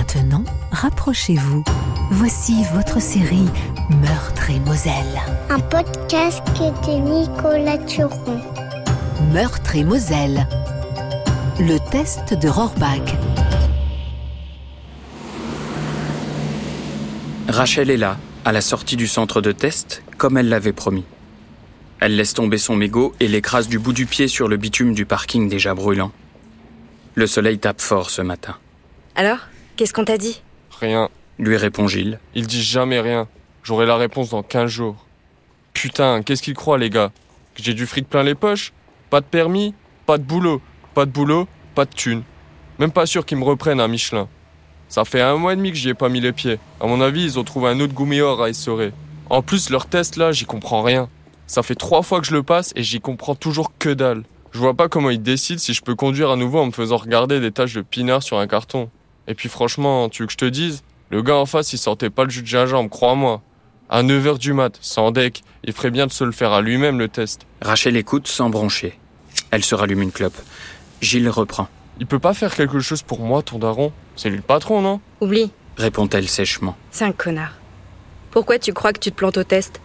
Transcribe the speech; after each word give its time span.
Maintenant, 0.00 0.44
rapprochez-vous. 0.72 1.62
Voici 2.10 2.64
votre 2.72 3.02
série 3.02 3.44
Meurtre 4.00 4.48
et 4.48 4.58
Moselle. 4.60 5.20
Un 5.50 5.60
podcast 5.60 6.42
de 6.56 6.92
Nicolas 6.92 7.76
Turon. 7.76 8.40
Meurtre 9.30 9.76
et 9.76 9.84
Moselle. 9.84 10.46
Le 11.58 11.76
test 11.90 12.32
de 12.32 12.48
Rohrbach. 12.48 13.14
Rachel 17.48 17.90
est 17.90 17.98
là, 17.98 18.16
à 18.46 18.52
la 18.52 18.62
sortie 18.62 18.96
du 18.96 19.06
centre 19.06 19.42
de 19.42 19.52
test, 19.52 20.02
comme 20.16 20.38
elle 20.38 20.48
l'avait 20.48 20.72
promis. 20.72 21.04
Elle 22.00 22.16
laisse 22.16 22.32
tomber 22.32 22.56
son 22.56 22.74
mégot 22.74 23.14
et 23.20 23.28
l'écrase 23.28 23.68
du 23.68 23.78
bout 23.78 23.92
du 23.92 24.06
pied 24.06 24.28
sur 24.28 24.48
le 24.48 24.56
bitume 24.56 24.94
du 24.94 25.04
parking 25.04 25.50
déjà 25.50 25.74
brûlant. 25.74 26.10
Le 27.16 27.26
soleil 27.26 27.58
tape 27.58 27.82
fort 27.82 28.08
ce 28.08 28.22
matin. 28.22 28.56
Alors? 29.14 29.49
Qu'est-ce 29.80 29.94
qu'on 29.94 30.04
t'a 30.04 30.18
dit? 30.18 30.42
Rien. 30.78 31.08
Lui 31.38 31.56
répond 31.56 31.88
Gilles. 31.88 32.20
Il 32.34 32.46
dit 32.46 32.62
jamais 32.62 33.00
rien. 33.00 33.28
J'aurai 33.62 33.86
la 33.86 33.96
réponse 33.96 34.28
dans 34.28 34.42
15 34.42 34.70
jours. 34.70 35.06
Putain, 35.72 36.20
qu'est-ce 36.20 36.42
qu'il 36.42 36.52
croit, 36.52 36.76
les 36.76 36.90
gars? 36.90 37.12
Que 37.54 37.62
j'ai 37.62 37.72
du 37.72 37.86
fric 37.86 38.06
plein 38.06 38.22
les 38.22 38.34
poches? 38.34 38.74
Pas 39.08 39.22
de 39.22 39.24
permis 39.24 39.72
Pas 40.04 40.18
de 40.18 40.22
boulot 40.22 40.60
Pas 40.92 41.06
de 41.06 41.10
boulot 41.10 41.48
Pas 41.74 41.86
de 41.86 41.94
thunes. 41.94 42.24
Même 42.78 42.92
pas 42.92 43.06
sûr 43.06 43.24
qu'ils 43.24 43.38
me 43.38 43.44
reprennent 43.44 43.80
à 43.80 43.88
Michelin. 43.88 44.28
Ça 44.90 45.06
fait 45.06 45.22
un 45.22 45.36
mois 45.36 45.54
et 45.54 45.56
demi 45.56 45.70
que 45.70 45.78
j'y 45.78 45.88
ai 45.88 45.94
pas 45.94 46.10
mis 46.10 46.20
les 46.20 46.32
pieds. 46.32 46.58
À 46.78 46.86
mon 46.86 47.00
avis, 47.00 47.24
ils 47.24 47.38
ont 47.38 47.44
trouvé 47.44 47.70
un 47.70 47.80
autre 47.80 47.94
gouméor 47.94 48.42
à 48.42 48.50
essorer. 48.50 48.92
En 49.30 49.40
plus, 49.40 49.70
leur 49.70 49.86
test 49.86 50.16
là, 50.16 50.30
j'y 50.30 50.44
comprends 50.44 50.82
rien. 50.82 51.08
Ça 51.46 51.62
fait 51.62 51.74
trois 51.74 52.02
fois 52.02 52.20
que 52.20 52.26
je 52.26 52.34
le 52.34 52.42
passe 52.42 52.74
et 52.76 52.82
j'y 52.82 53.00
comprends 53.00 53.34
toujours 53.34 53.72
que 53.78 53.88
dalle. 53.88 54.24
Je 54.52 54.58
vois 54.58 54.74
pas 54.74 54.90
comment 54.90 55.08
ils 55.08 55.22
décident 55.22 55.58
si 55.58 55.72
je 55.72 55.80
peux 55.80 55.94
conduire 55.94 56.30
à 56.30 56.36
nouveau 56.36 56.58
en 56.58 56.66
me 56.66 56.70
faisant 56.70 56.98
regarder 56.98 57.40
des 57.40 57.50
taches 57.50 57.72
de 57.72 57.80
pinard 57.80 58.22
sur 58.22 58.38
un 58.38 58.46
carton. 58.46 58.90
Et 59.30 59.34
puis 59.34 59.48
franchement, 59.48 60.08
tu 60.08 60.22
veux 60.22 60.26
que 60.26 60.32
je 60.32 60.36
te 60.38 60.44
dise 60.44 60.82
Le 61.08 61.22
gars 61.22 61.36
en 61.36 61.46
face, 61.46 61.72
il 61.72 61.78
sortait 61.78 62.10
pas 62.10 62.24
le 62.24 62.30
jus 62.30 62.42
de 62.42 62.48
gingembre, 62.48 62.90
crois-moi. 62.90 63.40
À 63.88 64.02
9h 64.02 64.38
du 64.38 64.52
mat, 64.52 64.76
sans 64.80 65.12
deck, 65.12 65.42
il 65.64 65.72
ferait 65.72 65.92
bien 65.92 66.08
de 66.08 66.12
se 66.12 66.24
le 66.24 66.32
faire 66.32 66.52
à 66.52 66.60
lui-même 66.62 66.98
le 66.98 67.06
test. 67.08 67.42
Rachel 67.62 67.96
écoute 67.96 68.26
sans 68.26 68.50
broncher. 68.50 68.98
Elle 69.52 69.62
se 69.64 69.76
rallume 69.76 70.02
une 70.02 70.10
clope. 70.10 70.36
Gilles 71.00 71.28
reprend. 71.28 71.68
Il 72.00 72.06
peut 72.08 72.18
pas 72.18 72.34
faire 72.34 72.56
quelque 72.56 72.80
chose 72.80 73.02
pour 73.02 73.20
moi, 73.20 73.42
ton 73.42 73.60
daron? 73.60 73.92
C'est 74.16 74.30
lui 74.30 74.36
le 74.36 74.42
patron, 74.42 74.82
non? 74.82 75.00
Oublie, 75.20 75.52
Répond-elle 75.76 76.28
sèchement. 76.28 76.76
c'est 76.90 77.04
un 77.04 77.12
connard. 77.12 77.54
Pourquoi 78.32 78.58
tu 78.58 78.72
crois 78.72 78.92
que 78.92 78.98
tu 78.98 79.12
te 79.12 79.16
plantes 79.16 79.36
au 79.38 79.44
test? 79.44 79.80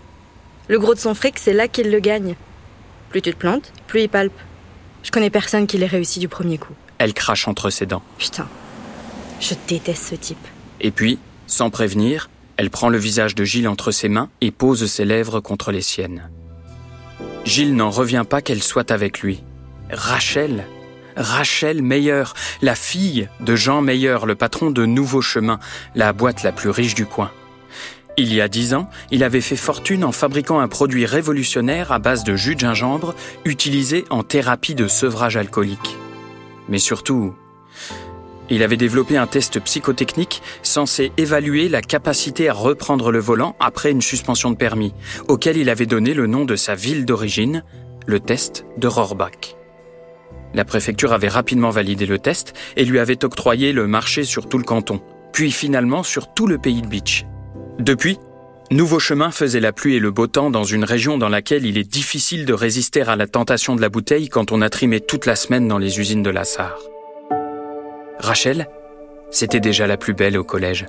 Le 0.67 0.79
gros 0.79 0.95
de 0.95 0.99
son 0.99 1.13
fric, 1.13 1.37
c'est 1.37 1.53
là 1.53 1.67
qu'il 1.67 1.91
le 1.91 1.99
gagne. 1.99 2.35
Plus 3.09 3.21
tu 3.21 3.31
te 3.31 3.37
plantes, 3.37 3.71
plus 3.85 4.01
il 4.01 4.09
palpe. 4.09 4.33
Je 5.03 5.11
connais 5.11 5.29
personne 5.29 5.67
qui 5.67 5.77
l'ait 5.77 5.85
réussi 5.85 6.19
du 6.19 6.27
premier 6.27 6.57
coup. 6.57 6.73
Elle 6.97 7.13
crache 7.13 7.47
entre 7.47 7.69
ses 7.69 7.85
dents. 7.85 8.01
Putain, 8.17 8.47
je 9.39 9.53
déteste 9.67 10.03
ce 10.03 10.15
type. 10.15 10.47
Et 10.81 10.91
puis, 10.91 11.19
sans 11.47 11.69
prévenir, 11.69 12.29
elle 12.57 12.69
prend 12.69 12.89
le 12.89 12.97
visage 12.97 13.35
de 13.35 13.43
Gilles 13.43 13.67
entre 13.67 13.91
ses 13.91 14.09
mains 14.09 14.29
et 14.41 14.51
pose 14.51 14.85
ses 14.85 15.05
lèvres 15.05 15.39
contre 15.39 15.71
les 15.71 15.81
siennes. 15.81 16.29
Gilles 17.43 17.75
n'en 17.75 17.91
revient 17.91 18.25
pas 18.27 18.41
qu'elle 18.41 18.63
soit 18.63 18.91
avec 18.91 19.21
lui. 19.21 19.43
Rachel 19.91 20.65
Rachel 21.15 21.81
Meyer, 21.81 22.23
la 22.61 22.75
fille 22.75 23.29
de 23.39 23.55
Jean 23.55 23.81
Meyer, 23.81 24.17
le 24.25 24.35
patron 24.35 24.69
de 24.69 24.85
Nouveau 24.85 25.21
Chemin, 25.21 25.59
la 25.95 26.11
boîte 26.11 26.43
la 26.43 26.51
plus 26.51 26.69
riche 26.69 26.95
du 26.95 27.05
coin. 27.05 27.31
Il 28.17 28.33
y 28.33 28.41
a 28.41 28.47
dix 28.47 28.73
ans, 28.73 28.89
il 29.11 29.23
avait 29.23 29.41
fait 29.41 29.55
fortune 29.55 30.03
en 30.03 30.11
fabriquant 30.11 30.59
un 30.59 30.67
produit 30.67 31.05
révolutionnaire 31.05 31.91
à 31.91 31.99
base 31.99 32.23
de 32.23 32.35
jus 32.35 32.55
de 32.55 32.61
gingembre 32.61 33.13
utilisé 33.43 34.05
en 34.09 34.23
thérapie 34.23 34.75
de 34.75 34.87
sevrage 34.87 35.37
alcoolique. 35.37 35.97
Mais 36.69 36.79
surtout, 36.79 37.35
il 38.49 38.63
avait 38.63 38.77
développé 38.77 39.17
un 39.17 39.27
test 39.27 39.59
psychotechnique 39.59 40.41
censé 40.63 41.11
évaluer 41.17 41.69
la 41.69 41.81
capacité 41.81 42.49
à 42.49 42.53
reprendre 42.53 43.11
le 43.11 43.19
volant 43.19 43.55
après 43.59 43.91
une 43.91 44.01
suspension 44.01 44.51
de 44.51 44.57
permis, 44.57 44.93
auquel 45.27 45.57
il 45.57 45.69
avait 45.69 45.85
donné 45.85 46.13
le 46.13 46.27
nom 46.27 46.45
de 46.45 46.55
sa 46.55 46.75
ville 46.75 47.05
d'origine, 47.05 47.63
le 48.05 48.19
test 48.19 48.65
de 48.77 48.87
Rohrbach. 48.87 49.55
La 50.53 50.65
préfecture 50.65 51.11
avait 51.11 51.27
rapidement 51.27 51.69
validé 51.69 52.05
le 52.05 52.19
test 52.19 52.53
et 52.77 52.85
lui 52.85 52.99
avait 52.99 53.25
octroyé 53.25 53.73
le 53.73 53.87
marché 53.87 54.23
sur 54.23 54.47
tout 54.47 54.57
le 54.57 54.63
canton, 54.63 55.01
puis 55.33 55.51
finalement 55.51 56.03
sur 56.03 56.33
tout 56.33 56.47
le 56.47 56.57
pays 56.57 56.81
de 56.81 56.87
Beach. 56.87 57.25
Depuis, 57.79 58.17
Nouveau 58.71 58.99
Chemin 58.99 59.29
faisait 59.29 59.59
la 59.59 59.71
pluie 59.71 59.95
et 59.95 59.99
le 59.99 60.09
beau 60.09 60.25
temps 60.25 60.49
dans 60.49 60.63
une 60.63 60.85
région 60.85 61.19
dans 61.19 61.29
laquelle 61.29 61.65
il 61.65 61.77
est 61.77 61.83
difficile 61.83 62.45
de 62.45 62.53
résister 62.53 63.01
à 63.01 63.15
la 63.15 63.27
tentation 63.27 63.75
de 63.75 63.81
la 63.81 63.89
bouteille 63.89 64.27
quand 64.27 64.51
on 64.51 64.61
a 64.61 64.69
trimé 64.69 65.01
toute 65.01 65.27
la 65.27 65.35
semaine 65.35 65.67
dans 65.67 65.77
les 65.77 65.99
usines 65.99 66.23
de 66.23 66.31
la 66.31 66.45
Sarre. 66.45 66.79
Rachel, 68.19 68.67
c'était 69.31 69.59
déjà 69.59 69.87
la 69.87 69.97
plus 69.97 70.13
belle 70.13 70.37
au 70.37 70.43
collège. 70.43 70.85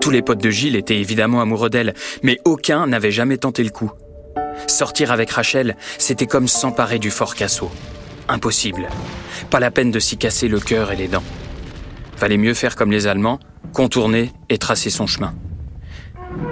Tous 0.00 0.10
les 0.10 0.22
potes 0.22 0.42
de 0.42 0.50
Gilles 0.50 0.76
étaient 0.76 0.98
évidemment 0.98 1.40
amoureux 1.40 1.70
d'elle, 1.70 1.94
mais 2.22 2.38
aucun 2.44 2.86
n'avait 2.86 3.10
jamais 3.10 3.36
tenté 3.36 3.62
le 3.64 3.70
coup. 3.70 3.90
Sortir 4.66 5.12
avec 5.12 5.30
Rachel, 5.30 5.76
c'était 5.98 6.26
comme 6.26 6.48
s'emparer 6.48 6.98
du 6.98 7.10
fort 7.10 7.34
Casso. 7.34 7.70
Impossible. 8.28 8.88
Pas 9.50 9.60
la 9.60 9.70
peine 9.70 9.90
de 9.90 9.98
s'y 9.98 10.16
casser 10.16 10.48
le 10.48 10.60
cœur 10.60 10.92
et 10.92 10.96
les 10.96 11.08
dents. 11.08 11.22
Fallait 12.16 12.36
mieux 12.36 12.54
faire 12.54 12.76
comme 12.76 12.90
les 12.90 13.06
Allemands, 13.06 13.38
contourner 13.72 14.32
et 14.48 14.58
tracer 14.58 14.90
son 14.90 15.06
chemin. 15.06 15.34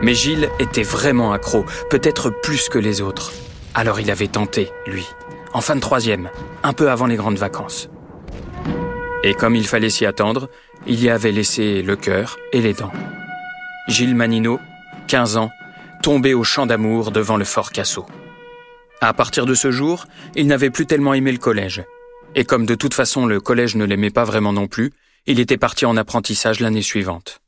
Mais 0.03 0.15
Gilles 0.15 0.49
était 0.59 0.83
vraiment 0.83 1.33
accro, 1.33 1.65
peut-être 1.91 2.31
plus 2.31 2.69
que 2.69 2.79
les 2.79 3.01
autres. 3.01 3.33
Alors 3.75 4.01
il 4.01 4.11
avait 4.11 4.29
tenté, 4.29 4.71
lui, 4.87 5.07
en 5.53 5.61
fin 5.61 5.75
de 5.75 5.81
troisième, 5.81 6.31
un 6.63 6.73
peu 6.73 6.91
avant 6.91 7.07
les 7.07 7.17
grandes 7.17 7.39
vacances. 7.39 7.89
Et 9.27 9.35
comme 9.35 9.57
il 9.57 9.67
fallait 9.67 9.91
s'y 9.91 10.07
attendre, 10.07 10.49
il 10.87 11.03
y 11.03 11.11
avait 11.11 11.33
laissé 11.33 11.83
le 11.83 11.97
cœur 11.97 12.39
et 12.53 12.61
les 12.61 12.75
dents. 12.75 12.93
Gilles 13.89 14.15
Manino, 14.15 14.61
15 15.09 15.37
ans, 15.37 15.51
tombé 16.01 16.33
au 16.33 16.45
champ 16.45 16.65
d'amour 16.65 17.11
devant 17.11 17.37
le 17.37 17.45
fort 17.45 17.73
Casso. 17.73 18.07
À 19.01 19.13
partir 19.15 19.45
de 19.45 19.55
ce 19.55 19.73
jour, 19.73 20.07
il 20.37 20.47
n'avait 20.47 20.71
plus 20.71 20.87
tellement 20.87 21.13
aimé 21.13 21.33
le 21.33 21.39
collège. 21.39 21.83
Et 22.37 22.45
comme 22.45 22.67
de 22.67 22.77
toute 22.77 22.95
façon 22.95 23.27
le 23.27 23.41
collège 23.41 23.75
ne 23.75 23.85
l'aimait 23.85 24.11
pas 24.13 24.23
vraiment 24.23 24.53
non 24.53 24.69
plus, 24.69 24.93
il 25.27 25.41
était 25.41 25.59
parti 25.59 25.87
en 25.87 25.97
apprentissage 25.97 26.61
l'année 26.61 26.81
suivante. 26.81 27.41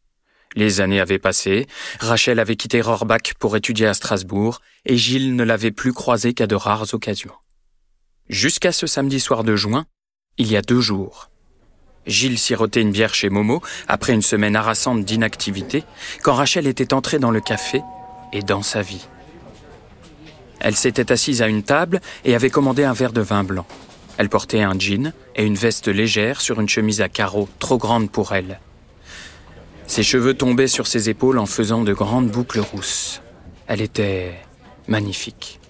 Les 0.57 0.81
années 0.81 0.99
avaient 0.99 1.21
passé, 1.21 1.69
Rachel 2.01 2.41
avait 2.41 2.57
quitté 2.57 2.81
Rohrbach 2.81 3.35
pour 3.39 3.57
étudier 3.57 3.87
à 3.87 3.95
Strasbourg, 3.95 4.63
et 4.85 4.97
Gilles 4.97 5.37
ne 5.37 5.45
l'avait 5.45 5.71
plus 5.71 5.93
croisé 5.93 6.35
qu'à 6.35 6.49
de 6.49 6.57
rares 6.57 6.93
occasions. 6.93 7.35
Jusqu'à 8.29 8.73
ce 8.73 8.89
samedi 8.89 9.21
soir 9.21 9.45
de 9.45 9.55
juin, 9.55 9.87
il 10.39 10.51
y 10.51 10.57
a 10.57 10.63
deux 10.63 10.81
jours. 10.81 11.31
Gilles 12.09 12.39
sirotait 12.39 12.81
une 12.81 12.91
bière 12.91 13.15
chez 13.15 13.29
Momo 13.29 13.63
après 13.87 14.15
une 14.15 14.23
semaine 14.23 14.57
harassante 14.57 15.05
d'inactivité, 15.05 15.85
quand 16.23 16.35
Rachel 16.35 16.67
était 16.67 16.95
entrée 16.95 17.19
dans 17.19 17.31
le 17.31 17.41
café 17.41 17.83
et 18.33 18.43
dans 18.43 18.63
sa 18.63 18.83
vie. 18.83 19.07
Elle 20.61 20.75
s'était 20.75 21.13
assise 21.13 21.43
à 21.43 21.49
une 21.49 21.63
table 21.63 22.01
et 22.25 22.35
avait 22.35 22.51
commandé 22.51 22.83
un 22.83 22.93
verre 22.93 23.13
de 23.13 23.21
vin 23.21 23.45
blanc. 23.45 23.67
Elle 24.17 24.29
portait 24.29 24.63
un 24.63 24.77
jean 24.77 25.13
et 25.37 25.45
une 25.45 25.55
veste 25.55 25.87
légère 25.87 26.41
sur 26.41 26.61
une 26.61 26.69
chemise 26.69 27.01
à 27.01 27.09
carreaux 27.09 27.49
trop 27.61 27.79
grande 27.79 28.11
pour 28.11 28.33
elle. 28.33 28.59
Ses 29.87 30.03
cheveux 30.03 30.35
tombaient 30.35 30.67
sur 30.67 30.87
ses 30.87 31.09
épaules 31.09 31.39
en 31.39 31.47
faisant 31.47 31.85
de 31.85 31.93
grandes 31.93 32.29
boucles 32.29 32.61
rousses. 32.61 33.23
Elle 33.69 33.81
était 33.81 34.35
magnifique. 34.89 35.61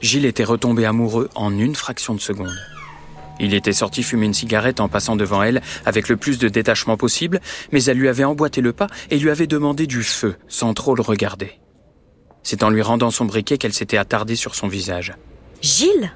Gilles 0.00 0.24
était 0.24 0.44
retombé 0.44 0.86
amoureux 0.86 1.28
en 1.34 1.56
une 1.56 1.74
fraction 1.74 2.14
de 2.14 2.20
seconde. 2.20 2.56
Il 3.38 3.54
était 3.54 3.72
sorti 3.72 4.02
fumer 4.02 4.26
une 4.26 4.34
cigarette 4.34 4.80
en 4.80 4.88
passant 4.88 5.16
devant 5.16 5.42
elle 5.42 5.62
avec 5.84 6.08
le 6.08 6.16
plus 6.16 6.38
de 6.38 6.48
détachement 6.48 6.96
possible, 6.96 7.40
mais 7.72 7.84
elle 7.84 7.98
lui 7.98 8.08
avait 8.08 8.24
emboîté 8.24 8.60
le 8.60 8.72
pas 8.72 8.86
et 9.10 9.18
lui 9.18 9.30
avait 9.30 9.46
demandé 9.46 9.86
du 9.86 10.02
feu 10.02 10.36
sans 10.48 10.72
trop 10.74 10.94
le 10.94 11.02
regarder. 11.02 11.52
C'est 12.42 12.62
en 12.62 12.70
lui 12.70 12.82
rendant 12.82 13.10
son 13.10 13.24
briquet 13.24 13.58
qu'elle 13.58 13.72
s'était 13.72 13.98
attardée 13.98 14.36
sur 14.36 14.54
son 14.54 14.68
visage. 14.68 15.14
Gilles 15.60 16.12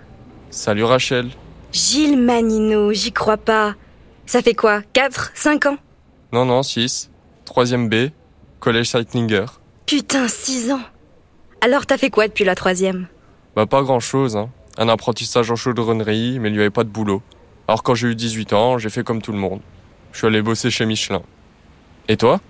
Salut 0.51 0.85
Rachel. 0.85 1.29
Gilles 1.73 2.19
Manino, 2.19 2.93
j'y 2.93 3.13
crois 3.13 3.37
pas. 3.37 3.75
Ça 4.27 4.43
fait 4.43 4.55
quoi 4.55 4.83
4 4.93 5.33
5 5.35 5.67
ans? 5.67 5.77
Non, 6.33 6.45
non, 6.45 6.63
6. 6.63 7.11
Troisième 7.45 7.89
B. 7.89 8.11
Collège 8.61 8.91
Sightlinger. 8.91 9.47
Putain, 9.87 10.29
6 10.29 10.71
ans 10.71 10.81
Alors 11.61 11.87
t'as 11.87 11.99
fait 11.99 12.11
quoi 12.11 12.29
depuis 12.29 12.45
la 12.45 12.55
troisième? 12.55 13.09
Bah 13.57 13.67
pas 13.67 13.83
grand 13.83 14.01
chose, 14.01 14.37
hein. 14.37 14.51
Un 14.79 14.89
apprentissage 14.89 15.51
en 15.51 15.57
chaudronnerie, 15.57 16.39
mais 16.39 16.49
il 16.49 16.53
n'y 16.53 16.61
avait 16.61 16.71
pas 16.71 16.85
de 16.85 16.89
boulot. 16.89 17.23
Alors 17.69 17.83
quand 17.83 17.95
j'ai 17.95 18.09
eu 18.09 18.15
18 18.15 18.53
ans, 18.53 18.79
j'ai 18.79 18.91
fait 18.91 19.05
comme 19.05 19.23
tout 19.23 19.33
le 19.33 19.39
monde. 19.39 19.61
Je 20.13 20.19
suis 20.19 20.27
allé 20.27 20.43
bosser 20.43 20.71
chez 20.71 20.87
Michelin. 20.87 21.23
Et 22.09 22.17
toi? 22.17 22.41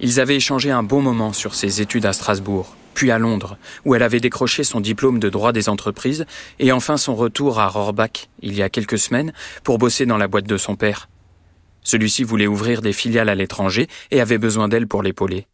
Ils 0.00 0.20
avaient 0.20 0.36
échangé 0.36 0.70
un 0.70 0.82
bon 0.82 1.00
moment 1.00 1.32
sur 1.32 1.54
ses 1.54 1.80
études 1.80 2.06
à 2.06 2.12
Strasbourg, 2.12 2.76
puis 2.94 3.10
à 3.10 3.18
Londres, 3.18 3.56
où 3.84 3.94
elle 3.94 4.02
avait 4.02 4.20
décroché 4.20 4.64
son 4.64 4.80
diplôme 4.80 5.18
de 5.18 5.28
droit 5.28 5.52
des 5.52 5.68
entreprises, 5.68 6.26
et 6.58 6.70
enfin 6.72 6.96
son 6.96 7.14
retour 7.14 7.58
à 7.58 7.68
Rohrbach, 7.68 8.28
il 8.42 8.54
y 8.54 8.62
a 8.62 8.68
quelques 8.68 8.98
semaines, 8.98 9.32
pour 9.64 9.78
bosser 9.78 10.06
dans 10.06 10.18
la 10.18 10.28
boîte 10.28 10.46
de 10.46 10.56
son 10.56 10.76
père. 10.76 11.08
Celui-ci 11.82 12.22
voulait 12.22 12.46
ouvrir 12.46 12.82
des 12.82 12.92
filiales 12.92 13.28
à 13.28 13.34
l'étranger 13.34 13.88
et 14.10 14.20
avait 14.20 14.38
besoin 14.38 14.68
d'elle 14.68 14.86
pour 14.86 15.02
l'épauler. 15.02 15.46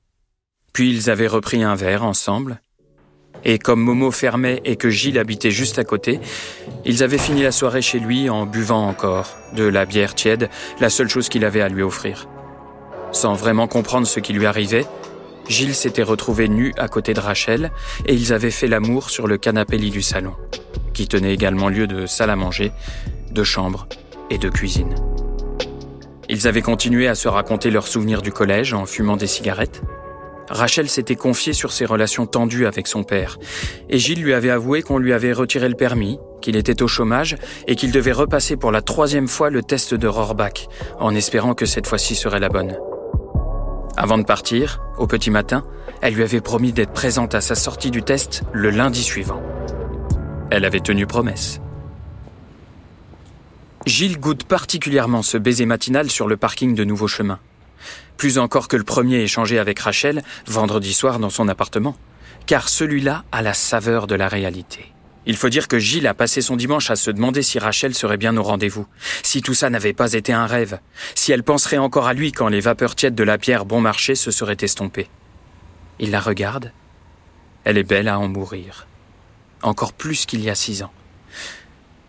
Puis 0.73 0.91
ils 0.91 1.09
avaient 1.09 1.29
repris 1.29 1.63
un 1.63 1.77
verre 1.77 2.03
ensemble, 2.03 2.61
et 3.45 3.59
comme 3.59 3.81
Momo 3.81 4.11
fermait 4.11 4.61
et 4.65 4.77
que 4.77 4.91
Gilles 4.91 5.19
habitait 5.19 5.51
juste 5.51 5.79
à 5.79 5.85
côté, 5.85 6.21
ils 6.85 7.03
avaient 7.03 7.19
fini 7.19 7.43
la 7.43 7.53
soirée 7.53 7.83
chez 7.83 7.99
lui 7.99 8.31
en 8.31 8.47
buvant 8.47 8.87
encore 8.87 9.37
de 9.55 9.65
la 9.65 9.85
bière 9.85 10.15
tiède, 10.15 10.49
la 10.81 10.91
seule 10.91 11.09
chose 11.09 11.29
qu'il 11.29 11.45
avait 11.45 11.61
à 11.61 11.69
lui 11.69 11.83
offrir. 11.83 12.29
Sans 13.13 13.35
vraiment 13.35 13.69
comprendre 13.69 14.07
ce 14.07 14.21
qui 14.21 14.33
lui 14.33 14.47
arrivait, 14.47 14.87
Gilles 15.49 15.75
s'était 15.75 16.03
retrouvé 16.03 16.49
nu 16.49 16.73
à 16.79 16.89
côté 16.89 17.13
de 17.13 17.21
Rachel 17.21 17.71
et 18.07 18.15
ils 18.15 18.33
avaient 18.33 18.51
fait 18.51 18.67
l'amour 18.67 19.11
sur 19.11 19.27
le 19.27 19.37
canapé 19.37 19.77
lit 19.77 19.91
du 19.91 20.03
salon, 20.03 20.35
qui 20.95 21.07
tenait 21.07 21.35
également 21.35 21.69
lieu 21.69 21.87
de 21.87 22.07
salle 22.07 22.31
à 22.31 22.37
manger, 22.37 22.73
de 23.31 23.45
chambre 23.45 23.87
et 24.31 24.39
de 24.39 24.49
cuisine. 24.49 24.95
Ils 26.31 26.49
avaient 26.49 26.63
continué 26.63 27.07
à 27.07 27.15
se 27.15 27.29
raconter 27.29 27.71
leurs 27.71 27.87
souvenirs 27.87 28.23
du 28.23 28.33
collège 28.33 28.73
en 28.73 28.87
fumant 28.87 29.19
des 29.19 29.27
cigarettes. 29.27 29.83
Rachel 30.49 30.89
s'était 30.89 31.17
confiée 31.17 31.53
sur 31.53 31.73
ses 31.73 31.87
relations 31.87 32.27
tendues 32.27 32.67
avec 32.67 32.87
son 32.87 33.03
père, 33.03 33.39
et 33.89 33.99
Gilles 33.99 34.23
lui 34.23 34.35
avait 34.35 34.51
avoué 34.51 34.83
qu'on 34.83 34.99
lui 34.99 35.13
avait 35.13 35.33
retiré 35.33 35.69
le 35.69 35.75
permis, 35.75 36.19
qu'il 36.43 36.57
était 36.57 36.83
au 36.83 36.89
chômage 36.89 37.37
et 37.67 37.77
qu'il 37.77 37.93
devait 37.93 38.13
repasser 38.13 38.57
pour 38.57 38.71
la 38.71 38.83
troisième 38.83 39.29
fois 39.29 39.51
le 39.51 39.63
test 39.63 39.95
de 39.95 40.07
Rohrbach, 40.07 40.69
en 40.99 41.15
espérant 41.15 41.55
que 41.55 41.67
cette 41.67 41.87
fois-ci 41.87 42.15
serait 42.15 42.41
la 42.41 42.51
bonne. 42.51 42.77
Avant 43.97 44.19
de 44.19 44.25
partir, 44.25 44.83
au 44.99 45.07
petit 45.07 45.31
matin, 45.31 45.65
elle 46.03 46.15
lui 46.15 46.23
avait 46.23 46.41
promis 46.41 46.73
d'être 46.73 46.93
présente 46.93 47.35
à 47.35 47.41
sa 47.41 47.55
sortie 47.55 47.91
du 47.91 48.03
test 48.03 48.43
le 48.53 48.71
lundi 48.71 49.03
suivant. 49.03 49.43
Elle 50.51 50.65
avait 50.65 50.81
tenu 50.81 51.07
promesse. 51.07 51.61
Gilles 53.87 54.19
goûte 54.19 54.45
particulièrement 54.45 55.23
ce 55.23 55.39
baiser 55.39 55.67
matinal 55.67 56.11
sur 56.11 56.27
le 56.27 56.37
parking 56.37 56.75
de 56.75 56.85
Nouveau 56.85 57.07
Chemin. 57.07 57.39
Plus 58.17 58.39
encore 58.39 58.69
que 58.69 58.77
le 58.77 58.85
premier 58.85 59.21
échangé 59.21 59.59
avec 59.59 59.79
Rachel 59.79 60.23
vendredi 60.47 60.95
soir 60.95 61.19
dans 61.19 61.31
son 61.31 61.49
appartement, 61.49 61.97
car 62.47 62.69
celui-là 62.69 63.25
a 63.33 63.43
la 63.43 63.55
saveur 63.55 64.07
de 64.07 64.15
la 64.15 64.29
réalité. 64.29 64.95
Il 65.27 65.37
faut 65.37 65.49
dire 65.49 65.69
que 65.69 65.79
Gilles 65.79 66.07
a 66.07 66.15
passé 66.15 66.43
son 66.43 66.57
dimanche 66.57 66.91
à 66.91 66.97
se 66.97 67.11
demander 67.11 67.43
si 67.43 67.59
Rachel 67.59 67.95
serait 67.95 68.19
bien 68.19 68.37
au 68.37 68.43
rendez-vous, 68.43 68.87
si 69.23 69.41
tout 69.41 69.55
ça 69.55 69.71
n'avait 69.71 69.95
pas 69.95 70.13
été 70.13 70.33
un 70.33 70.47
rêve, 70.47 70.79
si 71.15 71.33
elle 71.33 71.43
penserait 71.43 71.79
encore 71.79 72.07
à 72.07 72.13
lui 72.13 72.33
quand 72.33 72.49
les 72.49 72.61
vapeurs 72.61 72.95
tièdes 72.95 73.15
de 73.15 73.25
la 73.25 73.39
pierre 73.39 73.65
bon 73.65 73.81
marché 73.81 74.15
se 74.15 74.31
seraient 74.31 74.57
estompées. 74.61 75.09
Il 75.99 76.11
la 76.11 76.21
regarde. 76.21 76.73
Elle 77.65 77.79
est 77.79 77.85
belle 77.85 78.09
à 78.09 78.19
en 78.19 78.29
mourir. 78.29 78.87
Encore 79.63 79.95
plus 79.95 80.27
qu'il 80.27 80.43
y 80.43 80.51
a 80.51 80.55
six 80.55 80.83
ans. 80.83 80.93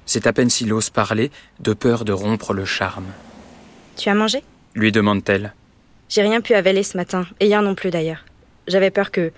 C'est 0.06 0.28
à 0.28 0.34
peine 0.34 0.50
s'il 0.50 0.74
ose 0.74 0.90
parler, 0.90 1.32
de 1.62 1.74
peur 1.74 2.04
de 2.04 2.12
rompre 2.12 2.54
le 2.54 2.66
charme. 2.66 3.08
Tu 3.96 4.10
as 4.10 4.16
mangé? 4.16 4.44
lui 4.76 4.92
demande-t-elle. 4.92 5.54
J'ai 6.10 6.22
rien 6.22 6.42
pu 6.42 6.54
avaler 6.54 6.84
ce 6.84 6.98
matin, 6.98 7.26
et 7.40 7.48
hier 7.48 7.62
non 7.62 7.76
plus 7.76 7.90
d'ailleurs. 7.90 8.26
J'avais 8.68 8.92
peur 8.92 9.12
que. 9.12 9.32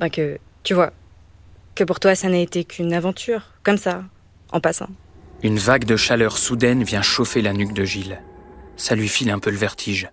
Ben 0.00 0.08
que. 0.08 0.38
Tu 0.62 0.74
vois. 0.74 0.92
Que 1.74 1.84
pour 1.84 2.00
toi 2.00 2.14
ça 2.14 2.28
n'ait 2.28 2.42
été 2.42 2.64
qu'une 2.64 2.92
aventure, 2.92 3.52
comme 3.62 3.76
ça, 3.76 4.04
en 4.52 4.60
passant. 4.60 4.88
Une 5.42 5.58
vague 5.58 5.84
de 5.84 5.96
chaleur 5.96 6.38
soudaine 6.38 6.84
vient 6.84 7.02
chauffer 7.02 7.42
la 7.42 7.52
nuque 7.52 7.74
de 7.74 7.84
Gilles. 7.84 8.20
Ça 8.76 8.94
lui 8.94 9.08
file 9.08 9.30
un 9.30 9.38
peu 9.38 9.50
le 9.50 9.56
vertige. 9.56 10.08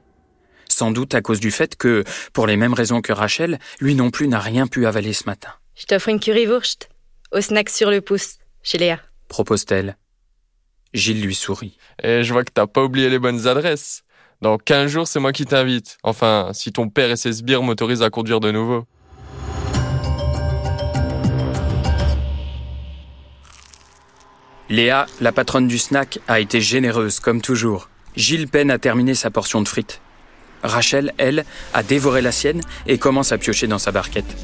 Sans 0.68 0.92
doute 0.92 1.16
à 1.16 1.22
cause 1.22 1.40
du 1.40 1.52
fait 1.52 1.76
que, 1.76 2.04
pour 2.34 2.48
les 2.48 2.58
mêmes 2.58 2.74
raisons 2.74 3.02
que 3.02 3.14
Rachel, 3.14 3.60
lui 3.80 3.96
non 3.96 4.10
plus 4.10 4.28
n'a 4.28 4.40
rien 4.40 4.68
pu 4.68 4.86
avaler 4.86 5.14
ce 5.14 5.26
matin. 5.26 5.50
Je 5.76 5.86
t'offre 5.86 6.10
une 6.10 6.20
currywurst, 6.20 6.90
au 7.32 7.42
snack 7.42 7.70
sur 7.70 7.90
le 7.92 8.02
pouce, 8.02 8.38
chez 8.64 8.78
Léa 8.78 9.00
propose-t-elle. 9.32 9.98
Gilles 10.94 11.24
lui 11.24 11.36
sourit. 11.36 11.78
Et 12.04 12.22
je 12.22 12.34
vois 12.34 12.44
que 12.44 12.52
t'as 12.52 12.68
pas 12.68 12.84
oublié 12.84 13.10
les 13.10 13.18
bonnes 13.18 13.48
adresses. 13.48 14.04
Dans 14.42 14.58
15 14.58 14.90
jours, 14.90 15.08
c'est 15.08 15.20
moi 15.20 15.34
qui 15.34 15.46
t'invite. 15.46 16.00
Enfin, 16.02 16.50
si 16.54 16.72
ton 16.72 16.90
père 16.90 17.12
et 17.12 17.16
ses 17.16 17.32
sbires 17.32 17.62
m'autorisent 17.62 18.02
à 18.02 18.10
conduire 18.10 18.40
de 18.40 18.50
nouveau. 18.50 18.86
Léa, 24.68 25.06
la 25.20 25.32
patronne 25.32 25.68
du 25.68 25.78
snack, 25.78 26.20
a 26.28 26.40
été 26.40 26.60
généreuse, 26.60 27.20
comme 27.20 27.42
toujours. 27.42 27.90
Gilles 28.16 28.48
peine 28.48 28.72
à 28.72 28.80
terminer 28.80 29.14
sa 29.14 29.30
portion 29.30 29.62
de 29.62 29.68
frites. 29.68 30.02
Rachel, 30.64 31.14
elle, 31.20 31.46
a 31.76 31.84
dévoré 31.84 32.22
la 32.22 32.32
sienne 32.32 32.62
et 32.88 32.98
commence 32.98 33.32
à 33.32 33.38
piocher 33.38 33.68
dans 33.68 33.78
sa 33.78 33.92
barquette. 33.92 34.36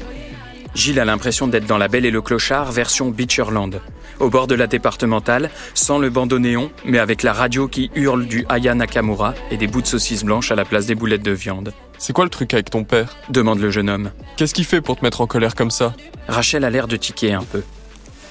Gilles 0.78 1.00
a 1.00 1.04
l'impression 1.04 1.48
d'être 1.48 1.66
dans 1.66 1.76
La 1.76 1.88
Belle 1.88 2.06
et 2.06 2.10
le 2.12 2.22
Clochard 2.22 2.70
version 2.70 3.10
Beacherland, 3.10 3.80
au 4.20 4.30
bord 4.30 4.46
de 4.46 4.54
la 4.54 4.68
départementale, 4.68 5.50
sans 5.74 5.98
le 5.98 6.08
bandeau 6.08 6.38
néon, 6.38 6.70
mais 6.84 7.00
avec 7.00 7.24
la 7.24 7.32
radio 7.32 7.66
qui 7.66 7.90
hurle 7.96 8.26
du 8.26 8.46
Aya 8.48 8.76
Nakamura 8.76 9.34
et 9.50 9.56
des 9.56 9.66
bouts 9.66 9.82
de 9.82 9.88
saucisses 9.88 10.22
blanches 10.22 10.52
à 10.52 10.54
la 10.54 10.64
place 10.64 10.86
des 10.86 10.94
boulettes 10.94 11.24
de 11.24 11.32
viande. 11.32 11.72
C'est 11.98 12.12
quoi 12.12 12.22
le 12.22 12.30
truc 12.30 12.54
avec 12.54 12.70
ton 12.70 12.84
père? 12.84 13.16
Demande 13.28 13.58
le 13.58 13.70
jeune 13.70 13.90
homme. 13.90 14.12
Qu'est-ce 14.36 14.54
qu'il 14.54 14.64
fait 14.64 14.80
pour 14.80 14.96
te 14.96 15.04
mettre 15.04 15.20
en 15.20 15.26
colère 15.26 15.56
comme 15.56 15.72
ça? 15.72 15.94
Rachel 16.28 16.62
a 16.62 16.70
l'air 16.70 16.86
de 16.86 16.96
tiquer 16.96 17.32
un 17.32 17.42
peu. 17.42 17.64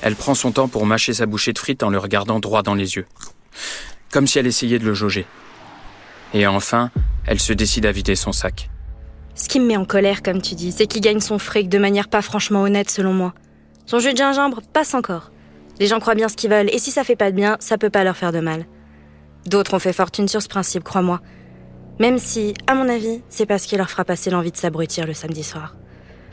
Elle 0.02 0.16
prend 0.16 0.34
son 0.34 0.54
temps 0.54 0.70
pour 0.70 0.86
mâcher 0.86 1.14
sa 1.14 1.26
bouchée 1.26 1.52
de 1.52 1.60
frites 1.60 1.84
en 1.84 1.90
le 1.90 1.98
regardant 1.98 2.40
droit 2.40 2.64
dans 2.64 2.76
les 2.76 2.96
yeux. 2.96 3.08
Comme 4.10 4.26
si 4.26 4.40
elle 4.40 4.48
essayait 4.48 4.80
de 4.80 4.86
le 4.86 4.94
jauger. 4.94 5.26
Et 6.34 6.48
enfin, 6.48 6.92
elle 7.26 7.42
se 7.42 7.52
décide 7.52 7.86
à 7.86 7.92
vider 7.92 8.16
son 8.16 8.32
sac. 8.32 8.70
Ce 9.38 9.48
qui 9.48 9.60
me 9.60 9.68
met 9.68 9.78
en 9.78 9.86
colère, 9.86 10.24
comme 10.24 10.42
tu 10.42 10.56
dis, 10.56 10.72
c'est 10.72 10.88
qu'il 10.88 11.02
gagne 11.02 11.20
son 11.20 11.38
fric 11.38 11.70
de 11.70 11.78
manière 11.78 12.08
pas 12.08 12.24
franchement 12.24 12.64
honnête, 12.64 12.90
selon 12.90 13.14
moi. 13.14 13.36
Son 13.86 14.00
jeu 14.00 14.12
de 14.12 14.18
gingembre 14.18 14.62
passe 14.74 14.96
encore. 14.96 15.32
Les 15.80 15.86
gens 15.86 16.00
croient 16.00 16.16
bien 16.16 16.28
ce 16.28 16.36
qu'ils 16.36 16.50
veulent, 16.50 16.74
et 16.74 16.80
si 16.80 16.90
ça 16.90 17.04
fait 17.04 17.16
pas 17.16 17.30
de 17.30 17.36
bien, 17.36 17.56
ça 17.60 17.78
peut 17.78 17.92
pas 17.92 18.04
leur 18.04 18.18
faire 18.18 18.32
de 18.32 18.40
mal. 18.40 18.66
D'autres 19.46 19.76
ont 19.76 19.80
fait 19.80 19.94
fortune 19.94 20.28
sur 20.28 20.42
ce 20.42 20.48
principe, 20.48 20.84
crois-moi. 20.84 21.22
Même 22.00 22.18
si, 22.18 22.56
à 22.66 22.74
mon 22.74 22.90
avis, 22.90 23.22
c'est 23.30 23.46
parce 23.46 23.68
qu'il 23.68 23.78
leur 23.78 23.92
fera 23.92 24.06
passer 24.06 24.32
l'envie 24.32 24.52
de 24.52 24.58
s'abrutir 24.58 25.06
le 25.06 25.14
samedi 25.14 25.44
soir. 25.44 25.76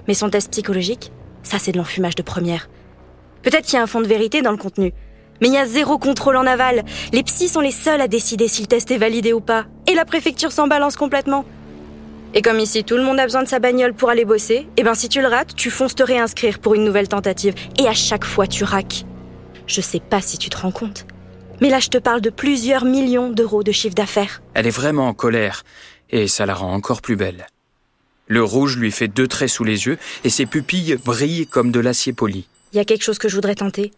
Mais 0.09 0.15
son 0.15 0.31
test 0.31 0.51
psychologique, 0.51 1.13
ça 1.43 1.59
c'est 1.59 1.73
de 1.73 1.79
l'enfumage 1.79 2.15
de 2.15 2.23
première. 2.23 2.71
Peut-être 3.43 3.67
qu'il 3.67 3.75
y 3.75 3.79
a 3.79 3.83
un 3.83 3.87
fond 3.87 4.01
de 4.01 4.07
vérité 4.07 4.41
dans 4.41 4.51
le 4.51 4.57
contenu. 4.57 4.95
Mais 5.43 5.49
il 5.49 5.55
y 5.55 5.59
a 5.59 5.67
zéro 5.67 5.99
contrôle 5.99 6.37
en 6.37 6.47
aval. 6.47 6.85
Les 7.13 7.23
psys 7.23 7.49
sont 7.49 7.61
les 7.61 7.71
seuls 7.71 8.01
à 8.01 8.09
décider 8.09 8.49
si 8.49 8.63
le 8.63 8.67
test 8.67 8.91
est 8.91 8.97
validé 8.97 9.35
ou 9.35 9.41
pas. 9.41 9.67
Et 9.87 9.95
la 9.95 10.07
préfecture 10.07 10.53
s'en 10.53 10.69
balance 10.69 10.97
complètement. 10.97 11.45
Et 12.37 12.43
comme 12.43 12.59
ici 12.59 12.83
tout 12.83 12.97
le 12.97 13.05
monde 13.05 13.21
a 13.21 13.25
besoin 13.25 13.45
de 13.45 13.49
sa 13.49 13.61
bagnole 13.61 13.95
pour 13.95 14.11
aller 14.11 14.25
bosser, 14.25 14.55
et 14.55 14.69
eh 14.79 14.83
ben 14.83 14.95
si 14.95 15.09
tu 15.09 15.21
le 15.21 15.29
rates, 15.29 15.55
tu 15.55 15.71
fonces 15.71 15.95
te 15.95 16.03
réinscrire 16.03 16.59
pour 16.59 16.75
une 16.75 16.85
nouvelle 16.85 17.07
tentative. 17.07 17.55
Et 17.79 17.87
à 17.87 17.95
chaque 17.95 18.25
fois 18.25 18.49
tu 18.49 18.65
raques. 18.65 19.05
Je 19.69 19.81
sais 19.81 20.01
pas 20.01 20.21
si 20.21 20.37
tu 20.37 20.51
te 20.51 20.57
rends 20.57 20.73
compte. 20.73 21.07
Mais 21.61 21.71
là 21.71 21.79
je 21.79 21.89
te 21.89 21.99
parle 21.99 22.21
de 22.21 22.31
plusieurs 22.31 22.85
millions 22.85 23.31
d'euros 23.31 23.63
de 23.63 23.71
chiffre 23.71 23.95
d'affaires. 23.95 24.43
Elle 24.55 24.67
est 24.67 24.71
vraiment 24.71 25.07
en 25.07 25.15
colère, 25.15 25.63
et 26.11 26.27
ça 26.27 26.45
la 26.45 26.55
rend 26.55 26.75
encore 26.75 27.03
plus 27.03 27.15
belle. 27.15 27.47
Le 28.27 28.43
rouge 28.43 28.77
lui 28.79 28.91
fait 28.91 29.07
deux 29.07 29.29
traits 29.29 29.51
sous 29.51 29.65
les 29.65 29.87
yeux, 29.87 29.97
et 30.25 30.29
ses 30.29 30.47
pupilles 30.47 30.97
brillent 31.05 31.47
comme 31.47 31.71
de 31.71 31.79
l'acier 31.79 32.13
poli. 32.13 32.49
Il 32.73 32.79
y 32.79 32.81
a 32.81 32.85
quelque 32.85 33.05
chose 33.05 33.19
que 33.19 33.29
je 33.29 33.37
voudrais 33.37 33.55
tenter. 33.55 33.93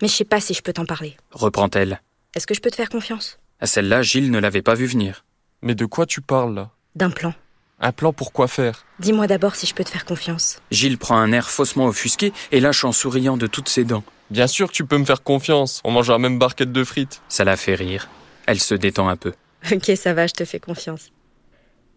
Mais 0.00 0.08
je 0.08 0.14
sais 0.14 0.24
pas 0.24 0.40
si 0.40 0.54
je 0.54 0.62
peux 0.62 0.72
t'en 0.72 0.86
parler. 0.86 1.14
Reprend-elle. 1.32 2.00
Est-ce 2.34 2.46
que 2.46 2.54
je 2.54 2.60
peux 2.60 2.70
te 2.70 2.76
faire 2.76 2.88
confiance? 2.88 3.38
À 3.60 3.66
celle-là, 3.66 4.00
Gilles 4.00 4.30
ne 4.30 4.38
l'avait 4.38 4.62
pas 4.62 4.74
vu 4.74 4.86
venir. 4.86 5.24
Mais 5.60 5.74
de 5.74 5.84
quoi 5.84 6.06
tu 6.06 6.22
parles? 6.22 6.54
là 6.54 6.70
d'un 6.94 7.10
plan. 7.10 7.34
Un 7.80 7.92
plan 7.92 8.12
pour 8.12 8.32
quoi 8.32 8.48
faire? 8.48 8.86
Dis-moi 9.00 9.26
d'abord 9.26 9.56
si 9.56 9.66
je 9.66 9.74
peux 9.74 9.84
te 9.84 9.90
faire 9.90 10.04
confiance. 10.04 10.60
Gilles 10.70 10.98
prend 10.98 11.16
un 11.16 11.32
air 11.32 11.50
faussement 11.50 11.86
offusqué 11.86 12.32
et 12.52 12.60
lâche 12.60 12.84
en 12.84 12.92
souriant 12.92 13.36
de 13.36 13.46
toutes 13.46 13.68
ses 13.68 13.84
dents. 13.84 14.04
Bien 14.30 14.46
sûr 14.46 14.68
que 14.68 14.72
tu 14.72 14.86
peux 14.86 14.96
me 14.96 15.04
faire 15.04 15.22
confiance, 15.22 15.80
on 15.84 15.90
mange 15.90 16.10
la 16.10 16.18
même 16.18 16.38
barquette 16.38 16.72
de 16.72 16.84
frites. 16.84 17.20
Ça 17.28 17.44
la 17.44 17.56
fait 17.56 17.74
rire. 17.74 18.08
Elle 18.46 18.60
se 18.60 18.74
détend 18.74 19.08
un 19.08 19.16
peu. 19.16 19.32
Ok, 19.70 19.90
ça 19.96 20.14
va, 20.14 20.26
je 20.26 20.34
te 20.34 20.44
fais 20.44 20.60
confiance. 20.60 21.10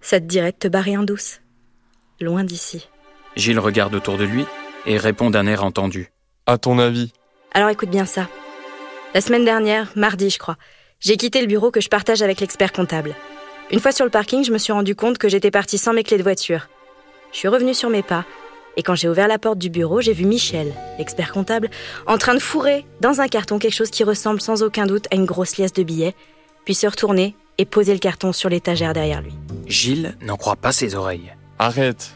Ça 0.01 0.19
te 0.19 0.25
dirait 0.25 0.51
de 0.51 0.57
te 0.57 0.67
barrer 0.67 0.97
en 0.97 1.03
douce 1.03 1.39
Loin 2.19 2.43
d'ici. 2.43 2.87
Gilles 3.35 3.59
regarde 3.59 3.93
autour 3.93 4.17
de 4.17 4.23
lui 4.23 4.45
et 4.85 4.97
répond 4.97 5.29
d'un 5.29 5.45
air 5.47 5.63
entendu. 5.63 6.11
À 6.45 6.57
ton 6.57 6.79
avis? 6.79 7.13
Alors 7.53 7.69
écoute 7.69 7.89
bien 7.89 8.05
ça. 8.05 8.27
La 9.13 9.21
semaine 9.21 9.45
dernière, 9.45 9.91
mardi 9.95 10.29
je 10.29 10.39
crois, 10.39 10.57
j'ai 10.99 11.17
quitté 11.17 11.41
le 11.41 11.47
bureau 11.47 11.71
que 11.71 11.81
je 11.81 11.89
partage 11.89 12.21
avec 12.21 12.39
l'expert 12.39 12.71
comptable. 12.71 13.15
Une 13.69 13.81
fois 13.81 13.91
sur 13.91 14.05
le 14.05 14.11
parking, 14.11 14.45
je 14.45 14.51
me 14.53 14.57
suis 14.57 14.71
rendu 14.71 14.95
compte 14.95 15.17
que 15.17 15.27
j'étais 15.27 15.51
partie 15.51 15.77
sans 15.77 15.91
mes 15.91 16.03
clés 16.03 16.17
de 16.17 16.23
voiture. 16.23 16.69
Je 17.33 17.37
suis 17.37 17.49
revenue 17.49 17.73
sur 17.73 17.89
mes 17.89 18.01
pas, 18.01 18.23
et 18.77 18.83
quand 18.83 18.95
j'ai 18.95 19.09
ouvert 19.09 19.27
la 19.27 19.39
porte 19.39 19.57
du 19.57 19.69
bureau, 19.69 19.99
j'ai 19.99 20.13
vu 20.13 20.23
Michel, 20.23 20.73
l'expert 20.97 21.33
comptable, 21.33 21.69
en 22.05 22.17
train 22.17 22.33
de 22.33 22.39
fourrer 22.39 22.85
dans 23.01 23.19
un 23.19 23.27
carton 23.27 23.59
quelque 23.59 23.75
chose 23.75 23.89
qui 23.89 24.05
ressemble 24.05 24.39
sans 24.39 24.63
aucun 24.63 24.85
doute 24.85 25.07
à 25.11 25.15
une 25.15 25.25
grosse 25.25 25.57
liasse 25.57 25.73
de 25.73 25.83
billets, 25.83 26.15
puis 26.63 26.75
se 26.75 26.87
retourner 26.87 27.35
et 27.57 27.65
poser 27.65 27.91
le 27.91 27.99
carton 27.99 28.31
sur 28.31 28.49
l'étagère 28.49 28.93
derrière 28.93 29.21
lui. 29.21 29.33
Gilles 29.65 30.15
n'en 30.21 30.37
croit 30.37 30.55
pas 30.55 30.71
ses 30.71 30.95
oreilles. 30.95 31.33
Arrête. 31.59 32.11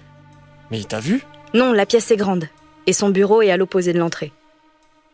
Mais 0.70 0.78
il 0.78 0.88
t'a 0.88 1.02
vu? 1.02 1.22
Non, 1.54 1.74
la 1.74 1.86
pièce 1.86 2.12
est 2.12 2.18
grande, 2.18 2.48
et 2.88 2.94
son 2.94 3.10
bureau 3.10 3.42
est 3.42 3.52
à 3.52 3.58
l'opposé 3.58 3.92
de 3.92 4.00
l'entrée. 4.00 4.32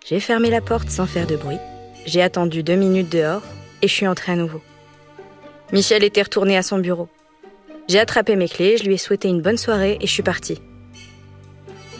J'ai 0.06 0.20
fermé 0.20 0.51
la 0.51 0.62
porte 0.62 0.91
sans 0.91 1.08
faire 1.08 1.25
de 1.25 1.36
bruit, 1.36 1.58
j'ai 2.06 2.22
attendu 2.22 2.62
deux 2.62 2.75
minutes 2.75 3.12
dehors, 3.12 3.41
et 3.82 3.88
je 3.88 3.94
suis 3.94 4.08
entrée 4.08 4.34
à 4.34 4.36
nouveau. 4.36 4.62
Michel 5.74 6.03
était 6.03 6.21
retourné 6.21 6.55
à 6.57 6.62
son 6.62 6.79
bureau. 6.79 7.09
J'ai 7.89 8.00
attrapé 8.00 8.36
mes 8.36 8.47
clés, 8.47 8.77
je 8.77 8.86
lui 8.86 8.93
ai 8.93 8.97
souhaité 8.97 9.27
une 9.27 9.41
bonne 9.41 9.57
soirée 9.57 9.97
et 10.00 10.07
je 10.07 10.12
suis 10.12 10.24
partie. 10.24 10.62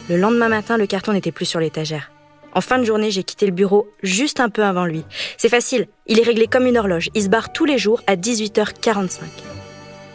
Le 0.10 0.16
lendemain 0.16 0.48
matin, 0.48 0.78
le 0.78 0.88
carton 0.88 1.12
n'était 1.12 1.34
plus 1.34 1.46
sur 1.46 1.60
l'étagère. 1.60 2.12
En 2.54 2.62
fin 2.62 2.80
de 2.80 2.86
journée, 2.86 3.12
j'ai 3.12 3.24
quitté 3.24 3.46
le 3.46 3.52
bureau 3.52 3.90
juste 4.04 4.40
un 4.40 4.50
peu 4.50 4.64
avant 4.64 4.86
lui. 4.86 5.04
C'est 5.38 5.50
facile, 5.50 5.88
il 6.08 6.20
est 6.20 6.24
réglé 6.24 6.48
comme 6.48 6.66
une 6.66 6.78
horloge. 6.78 7.10
Il 7.14 7.24
se 7.24 7.30
barre 7.30 7.52
tous 7.52 7.66
les 7.66 7.78
jours 7.78 8.02
à 8.08 8.16
18h45. 8.16 9.20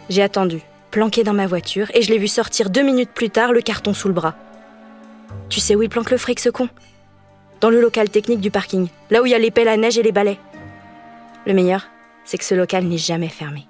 J'ai 0.09 0.23
attendu, 0.23 0.61
planqué 0.90 1.23
dans 1.23 1.35
ma 1.35 1.47
voiture, 1.47 1.90
et 1.94 2.02
je 2.02 2.11
l'ai 2.11 2.18
vu 2.18 2.28
sortir 2.28 2.71
deux 2.71 2.82
minutes 2.82 3.11
plus 3.14 3.30
tard, 3.30 3.52
le 3.52 3.61
carton 3.61 3.92
sous 3.92 4.09
le 4.09 4.14
bras. 4.14 4.35
Tu 5.50 5.61
sais 5.61 5.75
où 5.75 5.82
il 5.82 5.90
planque 5.90 6.11
le 6.11 6.16
fric, 6.16 6.40
ce 6.40 6.49
con? 6.49 6.68
Dans 7.61 7.71
le 7.71 7.80
local 7.80 8.09
technique 8.09 8.40
du 8.40 8.50
parking, 8.50 8.88
là 9.11 9.23
où 9.23 9.26
il 9.26 9.30
y 9.30 9.35
a 9.35 9.38
les 9.38 9.50
pelles 9.50 9.68
à 9.68 9.76
neige 9.76 9.99
et 9.99 10.02
les 10.02 10.11
balais. 10.11 10.38
Le 11.47 11.54
meilleur, 11.54 11.87
c'est 12.25 12.38
que 12.38 12.45
ce 12.45 12.55
local 12.55 12.85
n'est 12.85 12.99
jamais 12.99 13.29
fermé. 13.29 13.67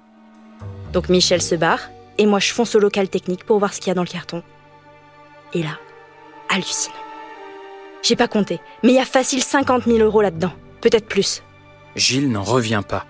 Donc 0.91 1.09
Michel 1.09 1.41
se 1.41 1.55
barre, 1.55 1.89
et 2.17 2.25
moi 2.25 2.39
je 2.39 2.53
fonce 2.53 2.75
au 2.75 2.79
local 2.79 3.09
technique 3.09 3.45
pour 3.45 3.59
voir 3.59 3.73
ce 3.73 3.79
qu'il 3.79 3.89
y 3.89 3.91
a 3.91 3.95
dans 3.95 4.03
le 4.03 4.07
carton. 4.07 4.43
Et 5.53 5.63
là, 5.63 5.77
hallucinant. 6.49 6.95
J'ai 8.03 8.15
pas 8.15 8.27
compté, 8.27 8.59
mais 8.83 8.89
il 8.89 8.95
y 8.95 8.99
a 8.99 9.05
facile 9.05 9.41
50 9.41 9.85
000 9.85 9.99
euros 9.99 10.21
là-dedans, 10.21 10.53
peut-être 10.81 11.07
plus. 11.07 11.41
Gilles 11.95 12.29
n'en 12.29 12.43
revient 12.43 12.81
pas. 12.87 13.05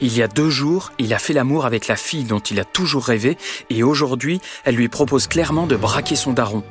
Il 0.00 0.16
y 0.16 0.22
a 0.22 0.28
deux 0.28 0.50
jours, 0.50 0.92
il 0.98 1.12
a 1.12 1.18
fait 1.18 1.32
l'amour 1.32 1.66
avec 1.66 1.88
la 1.88 1.96
fille 1.96 2.24
dont 2.24 2.40
il 2.40 2.60
a 2.60 2.64
toujours 2.64 3.04
rêvé, 3.04 3.36
et 3.70 3.82
aujourd'hui, 3.82 4.40
elle 4.64 4.76
lui 4.76 4.88
propose 4.88 5.26
clairement 5.26 5.66
de 5.66 5.76
braquer 5.76 6.16
son 6.16 6.32
daron. 6.32 6.62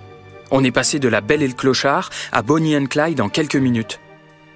On 0.51 0.63
est 0.63 0.72
passé 0.72 1.00
de 1.00 1.08
la 1.08 1.22
Belle 1.22 1.42
et 1.42 1.48
le 1.48 1.53
Clochard 1.53 2.10
à 2.32 2.42
Bonnie 2.42 2.77
and 2.77 2.86
Clyde 2.86 3.22
en 3.22 3.30
quelques 3.30 3.56
minutes. 3.56 4.00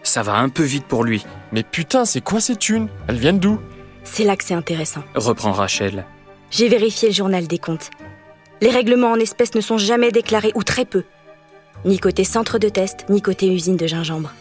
Ça 0.07 0.23
va 0.23 0.37
un 0.37 0.47
peu 0.47 0.63
vite 0.63 0.85
pour 0.85 1.03
lui, 1.03 1.25
Mais 1.51 1.63
putain, 1.63 2.05
c'est 2.05 2.21
quoi 2.21 2.39
ces 2.39 2.55
thunes? 2.55 2.87
Elles 3.09 3.17
viennent 3.17 3.39
d'où? 3.39 3.59
C'est 4.05 4.23
là 4.23 4.37
que 4.37 4.43
c'est 4.45 4.53
intéressant. 4.53 5.03
reprend 5.15 5.51
Rachel. 5.51 6.05
J'ai 6.49 6.69
vérifié 6.69 7.09
le 7.09 7.13
journal 7.13 7.45
des 7.45 7.57
comptes. 7.57 7.89
Les 8.61 8.69
règlements 8.69 9.11
en 9.11 9.19
espèces 9.19 9.53
ne 9.53 9.59
sont 9.59 9.77
jamais 9.77 10.13
déclarés, 10.13 10.53
ou 10.55 10.63
très 10.63 10.85
peu. 10.85 11.03
Ni 11.83 11.99
côté 11.99 12.23
centre 12.23 12.57
de 12.57 12.69
test, 12.69 13.03
ni 13.09 13.21
côté 13.21 13.53
usine 13.53 13.75
de 13.75 13.85
gingembre. 13.85 14.31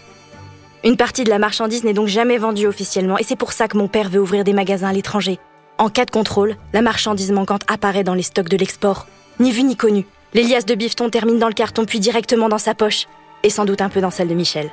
Une 0.84 0.96
partie 0.96 1.24
de 1.24 1.30
la 1.30 1.40
marchandise 1.40 1.82
n'est 1.82 1.94
donc 1.94 2.06
jamais 2.06 2.38
vendue 2.38 2.68
officiellement, 2.68 3.18
et 3.18 3.24
c'est 3.24 3.34
pour 3.34 3.52
ça 3.52 3.66
que 3.66 3.76
mon 3.76 3.88
père 3.88 4.08
veut 4.08 4.20
ouvrir 4.20 4.44
des 4.44 4.52
magasins 4.52 4.90
à 4.90 4.92
l'étranger. 4.92 5.40
En 5.78 5.88
cas 5.88 6.04
de 6.04 6.12
contrôle, 6.12 6.54
la 6.74 6.80
marchandise 6.80 7.32
manquante 7.32 7.64
apparaît 7.66 8.04
dans 8.04 8.14
les 8.14 8.22
stocks 8.22 8.48
de 8.48 8.56
l'export. 8.56 9.08
Ni 9.40 9.50
vu 9.50 9.64
ni 9.64 9.74
connu. 9.74 10.06
Les 10.32 10.44
liasses 10.44 10.64
de 10.64 10.76
bifton 10.76 11.10
terminent 11.10 11.40
dans 11.40 11.48
le 11.48 11.54
carton 11.54 11.84
puis 11.86 11.98
directement 11.98 12.48
dans 12.48 12.56
sa 12.56 12.76
poche. 12.76 13.06
Et 13.42 13.50
sans 13.50 13.64
doute 13.64 13.80
un 13.80 13.88
peu 13.88 14.00
dans 14.00 14.12
celle 14.12 14.28
de 14.28 14.34
Michel. 14.34 14.70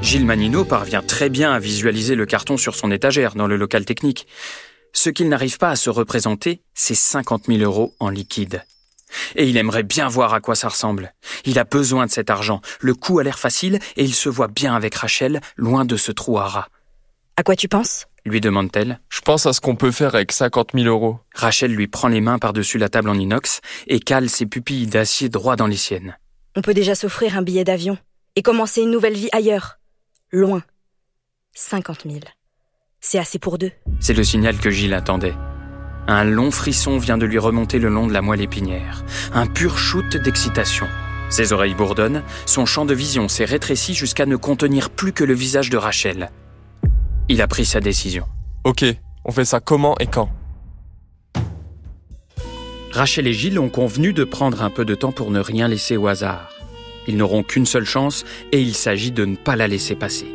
Gilles 0.00 0.26
Manino 0.26 0.64
parvient 0.64 1.02
très 1.02 1.28
bien 1.28 1.52
à 1.52 1.58
visualiser 1.58 2.14
le 2.14 2.26
carton 2.26 2.56
sur 2.56 2.74
son 2.74 2.90
étagère 2.90 3.34
dans 3.34 3.46
le 3.46 3.56
local 3.56 3.84
technique. 3.84 4.26
Ce 4.92 5.10
qu'il 5.10 5.28
n'arrive 5.28 5.58
pas 5.58 5.70
à 5.70 5.76
se 5.76 5.90
représenter, 5.90 6.60
c'est 6.74 6.94
50 6.94 7.44
000 7.46 7.60
euros 7.60 7.94
en 7.98 8.08
liquide. 8.08 8.64
Et 9.36 9.48
il 9.48 9.56
aimerait 9.56 9.82
bien 9.82 10.08
voir 10.08 10.34
à 10.34 10.40
quoi 10.40 10.54
ça 10.54 10.68
ressemble. 10.68 11.14
Il 11.44 11.58
a 11.58 11.64
besoin 11.64 12.06
de 12.06 12.10
cet 12.10 12.30
argent. 12.30 12.60
Le 12.80 12.94
coup 12.94 13.18
a 13.18 13.22
l'air 13.22 13.38
facile 13.38 13.78
et 13.96 14.04
il 14.04 14.14
se 14.14 14.28
voit 14.28 14.48
bien 14.48 14.74
avec 14.74 14.94
Rachel, 14.94 15.40
loin 15.56 15.84
de 15.84 15.96
ce 15.96 16.12
trou 16.12 16.38
à 16.38 16.46
rats. 16.46 16.68
À 17.36 17.42
quoi 17.42 17.56
tu 17.56 17.68
penses? 17.68 18.06
Lui 18.24 18.40
demande-t-elle. 18.40 19.00
Je 19.08 19.20
pense 19.20 19.46
à 19.46 19.52
ce 19.52 19.60
qu'on 19.60 19.76
peut 19.76 19.90
faire 19.90 20.14
avec 20.14 20.32
50 20.32 20.70
000 20.74 20.86
euros. 20.86 21.18
Rachel 21.34 21.74
lui 21.74 21.88
prend 21.88 22.08
les 22.08 22.20
mains 22.20 22.38
par-dessus 22.38 22.78
la 22.78 22.88
table 22.88 23.08
en 23.08 23.18
inox 23.18 23.60
et 23.86 23.98
cale 23.98 24.28
ses 24.28 24.46
pupilles 24.46 24.86
d'acier 24.86 25.28
droit 25.28 25.56
dans 25.56 25.66
les 25.66 25.76
siennes. 25.76 26.16
On 26.54 26.62
peut 26.62 26.74
déjà 26.74 26.94
s'offrir 26.94 27.36
un 27.36 27.42
billet 27.42 27.64
d'avion 27.64 27.98
et 28.36 28.42
commencer 28.42 28.82
une 28.82 28.90
nouvelle 28.90 29.14
vie 29.14 29.28
ailleurs. 29.32 29.78
Loin. 30.30 30.62
50 31.54 32.04
000. 32.06 32.20
C'est 33.00 33.18
assez 33.18 33.38
pour 33.38 33.58
deux. 33.58 33.72
C'est 34.00 34.14
le 34.14 34.24
signal 34.24 34.56
que 34.58 34.70
Gilles 34.70 34.94
attendait. 34.94 35.34
Un 36.08 36.24
long 36.24 36.50
frisson 36.50 36.98
vient 36.98 37.18
de 37.18 37.26
lui 37.26 37.38
remonter 37.38 37.78
le 37.78 37.88
long 37.88 38.06
de 38.06 38.12
la 38.12 38.22
moelle 38.22 38.40
épinière. 38.40 39.04
Un 39.32 39.46
pur 39.46 39.78
shoot 39.78 40.16
d'excitation. 40.16 40.88
Ses 41.30 41.52
oreilles 41.52 41.74
bourdonnent, 41.74 42.22
son 42.46 42.66
champ 42.66 42.84
de 42.84 42.94
vision 42.94 43.28
s'est 43.28 43.44
rétréci 43.44 43.94
jusqu'à 43.94 44.26
ne 44.26 44.36
contenir 44.36 44.90
plus 44.90 45.12
que 45.12 45.24
le 45.24 45.34
visage 45.34 45.70
de 45.70 45.76
Rachel. 45.76 46.30
Il 47.28 47.40
a 47.40 47.46
pris 47.46 47.64
sa 47.64 47.80
décision. 47.80 48.26
Ok, 48.64 48.84
on 49.24 49.32
fait 49.32 49.44
ça 49.44 49.60
comment 49.60 49.96
et 49.98 50.06
quand? 50.06 50.30
Rachel 52.92 53.26
et 53.26 53.32
Gilles 53.32 53.58
ont 53.58 53.70
convenu 53.70 54.12
de 54.12 54.24
prendre 54.24 54.62
un 54.62 54.70
peu 54.70 54.84
de 54.84 54.94
temps 54.94 55.12
pour 55.12 55.30
ne 55.30 55.40
rien 55.40 55.68
laisser 55.68 55.96
au 55.96 56.08
hasard. 56.08 56.50
Ils 57.08 57.16
n'auront 57.16 57.42
qu'une 57.42 57.66
seule 57.66 57.84
chance 57.84 58.24
et 58.52 58.60
il 58.60 58.74
s'agit 58.74 59.12
de 59.12 59.24
ne 59.24 59.36
pas 59.36 59.56
la 59.56 59.68
laisser 59.68 59.94
passer. 59.94 60.26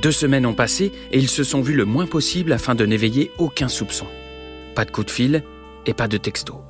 Deux 0.00 0.12
semaines 0.12 0.46
ont 0.46 0.54
passé 0.54 0.92
et 1.12 1.18
ils 1.18 1.28
se 1.28 1.42
sont 1.42 1.60
vus 1.60 1.74
le 1.74 1.84
moins 1.84 2.06
possible 2.06 2.52
afin 2.52 2.74
de 2.74 2.86
n'éveiller 2.86 3.30
aucun 3.38 3.68
soupçon. 3.68 4.06
Pas 4.74 4.84
de 4.84 4.90
coup 4.90 5.04
de 5.04 5.10
fil 5.10 5.42
et 5.86 5.94
pas 5.94 6.08
de 6.08 6.16
texto. 6.16 6.60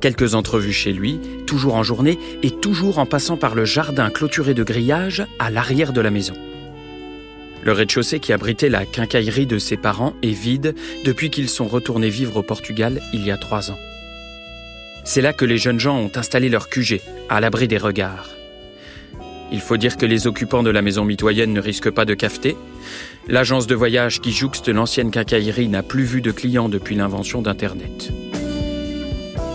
Quelques 0.00 0.34
entrevues 0.34 0.72
chez 0.72 0.92
lui, 0.92 1.20
toujours 1.46 1.76
en 1.76 1.82
journée 1.82 2.18
et 2.42 2.50
toujours 2.50 2.98
en 2.98 3.06
passant 3.06 3.36
par 3.36 3.54
le 3.54 3.64
jardin 3.64 4.10
clôturé 4.10 4.52
de 4.52 4.64
grillages 4.64 5.24
à 5.38 5.50
l'arrière 5.50 5.92
de 5.92 6.00
la 6.00 6.10
maison. 6.10 6.34
Le 7.62 7.72
rez-de-chaussée 7.72 8.20
qui 8.20 8.32
abritait 8.32 8.68
la 8.68 8.84
quincaillerie 8.84 9.46
de 9.46 9.58
ses 9.58 9.78
parents 9.78 10.12
est 10.22 10.32
vide 10.32 10.74
depuis 11.04 11.30
qu'ils 11.30 11.48
sont 11.48 11.66
retournés 11.66 12.10
vivre 12.10 12.36
au 12.36 12.42
Portugal 12.42 13.00
il 13.14 13.24
y 13.24 13.30
a 13.30 13.38
trois 13.38 13.70
ans. 13.70 13.78
C'est 15.04 15.20
là 15.20 15.32
que 15.32 15.44
les 15.44 15.58
jeunes 15.58 15.78
gens 15.78 15.98
ont 15.98 16.10
installé 16.14 16.48
leur 16.48 16.68
QG, 16.68 17.00
à 17.28 17.40
l'abri 17.40 17.68
des 17.68 17.78
regards. 17.78 18.30
Il 19.52 19.60
faut 19.60 19.76
dire 19.76 19.96
que 19.96 20.06
les 20.06 20.26
occupants 20.26 20.62
de 20.62 20.70
la 20.70 20.82
maison 20.82 21.04
mitoyenne 21.04 21.52
ne 21.52 21.60
risquent 21.60 21.90
pas 21.90 22.04
de 22.04 22.14
cafeter. 22.14 22.56
L'agence 23.28 23.66
de 23.66 23.74
voyage 23.74 24.20
qui 24.20 24.32
jouxte 24.32 24.68
l'ancienne 24.68 25.10
quincaillerie 25.10 25.68
n'a 25.68 25.82
plus 25.82 26.04
vu 26.04 26.20
de 26.22 26.32
clients 26.32 26.68
depuis 26.68 26.96
l'invention 26.96 27.42
d'Internet. 27.42 28.10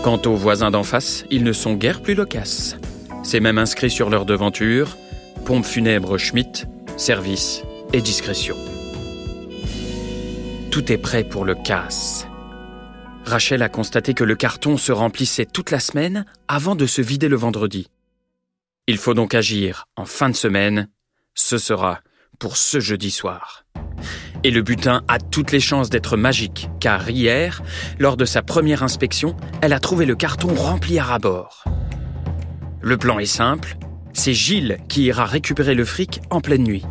Quant 0.02 0.22
aux 0.24 0.36
voisins 0.36 0.70
d'en 0.70 0.84
face, 0.84 1.24
ils 1.30 1.44
ne 1.44 1.52
sont 1.52 1.74
guère 1.74 2.00
plus 2.00 2.14
loquaces. 2.14 2.78
C'est 3.22 3.40
même 3.40 3.58
inscrit 3.58 3.90
sur 3.90 4.08
leur 4.08 4.24
devanture 4.24 4.96
pompe 5.44 5.64
funèbre 5.64 6.16
Schmitt, 6.16 6.66
service 6.96 7.62
et 7.92 8.00
discrétion. 8.00 8.56
Tout 10.70 10.92
est 10.92 10.98
prêt 10.98 11.24
pour 11.24 11.44
le 11.44 11.54
casse. 11.54 12.29
Rachel 13.30 13.62
a 13.62 13.68
constaté 13.68 14.12
que 14.12 14.24
le 14.24 14.34
carton 14.34 14.76
se 14.76 14.90
remplissait 14.90 15.46
toute 15.46 15.70
la 15.70 15.78
semaine 15.78 16.26
avant 16.48 16.74
de 16.74 16.84
se 16.84 17.00
vider 17.00 17.28
le 17.28 17.36
vendredi. 17.36 17.86
Il 18.88 18.98
faut 18.98 19.14
donc 19.14 19.34
agir 19.34 19.86
en 19.94 20.04
fin 20.04 20.28
de 20.28 20.34
semaine. 20.34 20.88
Ce 21.34 21.56
sera 21.56 22.00
pour 22.40 22.56
ce 22.56 22.80
jeudi 22.80 23.12
soir. 23.12 23.64
Et 24.42 24.50
le 24.50 24.62
butin 24.62 25.04
a 25.06 25.18
toutes 25.18 25.52
les 25.52 25.60
chances 25.60 25.90
d'être 25.90 26.16
magique, 26.16 26.70
car 26.80 27.08
hier, 27.08 27.62
lors 28.00 28.16
de 28.16 28.24
sa 28.24 28.42
première 28.42 28.82
inspection, 28.82 29.36
elle 29.62 29.74
a 29.74 29.78
trouvé 29.78 30.06
le 30.06 30.16
carton 30.16 30.52
rempli 30.52 30.98
à 30.98 31.04
ras-bord. 31.04 31.64
Le 32.80 32.96
plan 32.96 33.20
est 33.20 33.26
simple, 33.26 33.76
c'est 34.12 34.34
Gilles 34.34 34.78
qui 34.88 35.04
ira 35.04 35.24
récupérer 35.24 35.74
le 35.74 35.84
fric 35.84 36.20
en 36.30 36.40
pleine 36.40 36.64
nuit. 36.64 36.84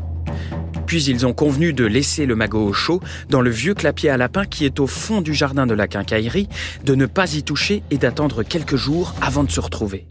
Puis 0.90 1.04
ils 1.04 1.28
ont 1.28 1.34
convenu 1.34 1.72
de 1.72 1.86
laisser 1.86 2.26
le 2.26 2.36
magot 2.36 2.66
au 2.66 2.74
chaud 2.74 3.00
dans 3.30 3.42
le 3.42 3.52
vieux 3.52 3.76
clapier 3.76 4.10
à 4.10 4.18
lapin 4.18 4.46
qui 4.46 4.66
est 4.66 4.80
au 4.80 4.88
fond 4.88 5.22
du 5.22 5.36
jardin 5.36 5.68
de 5.68 5.76
la 5.76 5.88
quincaillerie, 5.88 6.50
de 6.84 6.96
ne 6.96 7.06
pas 7.06 7.32
y 7.36 7.44
toucher 7.44 7.84
et 7.92 8.00
d'attendre 8.00 8.42
quelques 8.42 8.76
jours 8.76 9.14
avant 9.22 9.44
de 9.44 9.52
se 9.52 9.60
retrouver. 9.60 10.08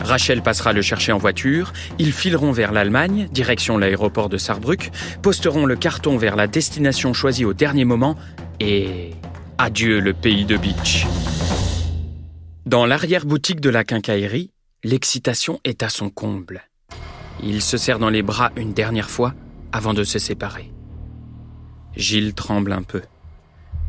Rachel 0.00 0.42
passera 0.42 0.72
le 0.72 0.82
chercher 0.82 1.12
en 1.12 1.18
voiture, 1.18 1.72
ils 2.00 2.12
fileront 2.12 2.50
vers 2.50 2.72
l'Allemagne, 2.72 3.28
direction 3.30 3.78
l'aéroport 3.78 4.28
de 4.28 4.36
Saarbrück, 4.36 4.90
posteront 5.22 5.64
le 5.64 5.76
carton 5.76 6.16
vers 6.16 6.34
la 6.34 6.48
destination 6.48 7.12
choisie 7.12 7.44
au 7.44 7.54
dernier 7.54 7.84
moment 7.84 8.16
et 8.58 9.12
adieu 9.58 10.00
le 10.00 10.12
pays 10.12 10.44
de 10.44 10.56
Beach. 10.56 11.06
Dans 12.66 12.84
l'arrière-boutique 12.84 13.60
de 13.60 13.70
la 13.70 13.84
quincaillerie, 13.84 14.50
l'excitation 14.82 15.60
est 15.62 15.84
à 15.84 15.88
son 15.88 16.10
comble. 16.10 16.62
Ils 17.44 17.62
se 17.62 17.76
serrent 17.76 18.00
dans 18.00 18.10
les 18.10 18.22
bras 18.22 18.50
une 18.56 18.72
dernière 18.72 19.08
fois 19.08 19.34
avant 19.72 19.94
de 19.94 20.04
se 20.04 20.18
séparer. 20.18 20.72
Gilles 21.96 22.34
tremble 22.34 22.72
un 22.72 22.82
peu. 22.82 23.02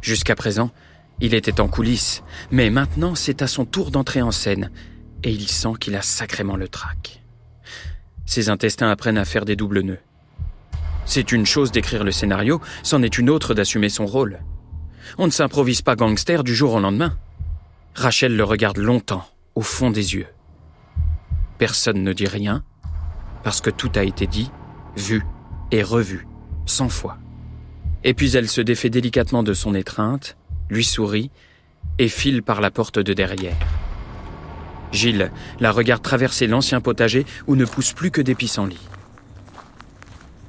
Jusqu'à 0.02 0.36
présent, 0.36 0.72
il 1.22 1.34
était 1.34 1.60
en 1.60 1.68
coulisses, 1.68 2.24
mais 2.52 2.70
maintenant 2.70 3.16
c'est 3.16 3.42
à 3.42 3.48
son 3.48 3.66
tour 3.66 3.92
d'entrer 3.92 4.22
en 4.22 4.32
scène, 4.32 4.72
et 5.24 5.32
il 5.32 5.48
sent 5.48 5.74
qu'il 5.80 5.96
a 5.96 6.02
sacrément 6.02 6.56
le 6.56 6.68
trac. 6.68 7.22
Ses 8.26 8.50
intestins 8.50 8.90
apprennent 8.90 9.18
à 9.18 9.26
faire 9.26 9.46
des 9.46 9.56
doubles 9.56 9.82
nœuds. 9.82 10.00
C'est 11.06 11.32
une 11.32 11.46
chose 11.46 11.72
d'écrire 11.72 12.04
le 12.04 12.12
scénario, 12.12 12.62
c'en 12.84 13.02
est 13.02 13.18
une 13.18 13.30
autre 13.30 13.54
d'assumer 13.54 13.90
son 13.90 14.06
rôle. 14.06 14.40
On 15.18 15.26
ne 15.26 15.32
s'improvise 15.32 15.82
pas 15.82 15.96
gangster 15.96 16.44
du 16.44 16.56
jour 16.56 16.74
au 16.74 16.80
lendemain. 16.80 17.18
Rachel 17.96 18.36
le 18.36 18.44
regarde 18.44 18.78
longtemps, 18.78 19.26
au 19.56 19.62
fond 19.62 19.90
des 19.90 20.14
yeux. 20.14 20.28
Personne 21.58 22.04
ne 22.04 22.14
dit 22.14 22.28
rien, 22.28 22.64
parce 23.44 23.60
que 23.60 23.72
tout 23.72 23.92
a 23.96 24.04
été 24.04 24.28
dit, 24.28 24.52
vu 24.96 25.24
et 25.72 25.84
revu, 25.84 26.28
cent 26.66 26.90
fois. 26.90 27.18
Et 28.04 28.14
puis 28.14 28.36
elle 28.36 28.48
se 28.48 28.62
défait 28.62 28.90
délicatement 28.90 29.44
de 29.44 29.54
son 29.54 29.76
étreinte, 29.76 30.38
lui 30.70 30.84
sourit, 30.84 31.32
et 31.98 32.08
file 32.08 32.44
par 32.44 32.62
la 32.62 32.72
porte 32.72 33.00
de 33.00 33.14
derrière. 33.14 33.58
Gilles 34.92 35.32
la 35.60 35.72
regarde 35.72 36.02
traverser 36.02 36.48
l'ancien 36.48 36.82
potager 36.82 37.26
où 37.48 37.56
ne 37.56 37.66
pousse 37.66 37.94
plus 37.94 38.12
que 38.12 38.22
des 38.22 38.36
pissenlits. 38.36 38.88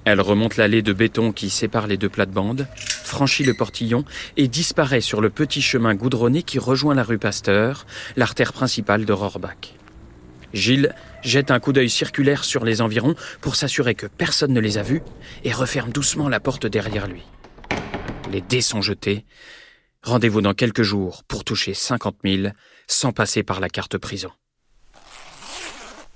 Elle 0.04 0.20
remonte 0.20 0.56
l'allée 0.56 0.82
de 0.82 0.92
béton 0.92 1.30
qui 1.32 1.50
sépare 1.50 1.86
les 1.86 1.98
deux 1.98 2.08
plates-bandes, 2.08 2.66
franchit 3.04 3.44
le 3.44 3.54
portillon 3.54 4.04
et 4.36 4.48
disparaît 4.48 5.02
sur 5.02 5.20
le 5.20 5.28
petit 5.28 5.60
chemin 5.60 5.94
goudronné 5.94 6.42
qui 6.42 6.58
rejoint 6.58 6.94
la 6.94 7.02
rue 7.02 7.18
Pasteur, 7.18 7.86
l'artère 8.16 8.52
principale 8.52 9.04
de 9.04 9.12
Rohrbach. 9.12 9.74
Gilles 10.54 10.94
jette 11.22 11.50
un 11.50 11.60
coup 11.60 11.72
d'œil 11.72 11.90
circulaire 11.90 12.44
sur 12.44 12.64
les 12.64 12.80
environs 12.80 13.14
pour 13.40 13.56
s'assurer 13.56 13.94
que 13.94 14.06
personne 14.06 14.52
ne 14.52 14.60
les 14.60 14.78
a 14.78 14.82
vus 14.82 15.02
et 15.44 15.52
referme 15.52 15.90
doucement 15.90 16.28
la 16.28 16.40
porte 16.40 16.66
derrière 16.66 17.06
lui. 17.06 17.22
Les 18.30 18.40
dés 18.40 18.60
sont 18.60 18.82
jetés. 18.82 19.24
Rendez-vous 20.02 20.40
dans 20.40 20.54
quelques 20.54 20.82
jours 20.82 21.24
pour 21.24 21.44
toucher 21.44 21.74
50 21.74 22.16
000 22.24 22.52
sans 22.86 23.12
passer 23.12 23.42
par 23.42 23.60
la 23.60 23.68
carte 23.68 23.98
prison. 23.98 24.30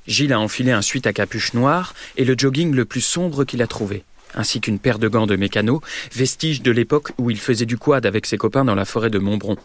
Gilles 0.07 0.33
a 0.33 0.41
enfilé 0.41 0.73
un 0.73 0.83
suite 0.83 1.07
à 1.07 1.13
capuche 1.13 1.55
noire 1.55 1.95
et 2.17 2.25
le 2.25 2.35
jogging 2.37 2.75
le 2.75 2.85
plus 2.85 3.01
sombre 3.01 3.45
qu'il 3.45 3.63
a 3.63 3.67
trouvé. 3.67 4.05
ainsi 4.37 4.61
qu'une 4.61 4.81
paire 4.81 4.99
de 4.99 5.07
gants 5.07 5.29
de 5.29 5.37
mécano, 5.37 5.81
vestige 6.13 6.61
de 6.61 6.73
l'époque 6.73 7.13
où 7.19 7.31
il 7.31 7.39
faisait 7.39 7.67
du 7.67 7.79
quad 7.79 8.05
avec 8.05 8.27
ses 8.27 8.37
copains 8.37 8.65
dans 8.65 8.75
la 8.75 8.85
forêt 8.85 9.11
de 9.11 9.21
Montbron. 9.21 9.57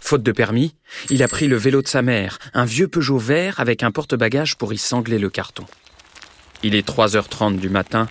Faute 0.00 0.22
de 0.22 0.32
permis, 0.32 0.74
il 1.08 1.22
a 1.22 1.28
pris 1.28 1.46
le 1.46 1.56
vélo 1.56 1.82
de 1.82 1.88
sa 1.88 2.02
mère, 2.02 2.38
un 2.54 2.64
vieux 2.64 2.88
Peugeot 2.88 3.18
vert 3.18 3.60
avec 3.60 3.82
un 3.82 3.90
porte-bagages 3.90 4.56
pour 4.56 4.72
y 4.72 4.78
sangler 4.78 5.18
le 5.18 5.30
carton. 5.30 5.66
Il 6.62 6.74
est 6.74 6.86
3h30 6.86 7.58
du 7.58 7.68
matin, 7.68 8.08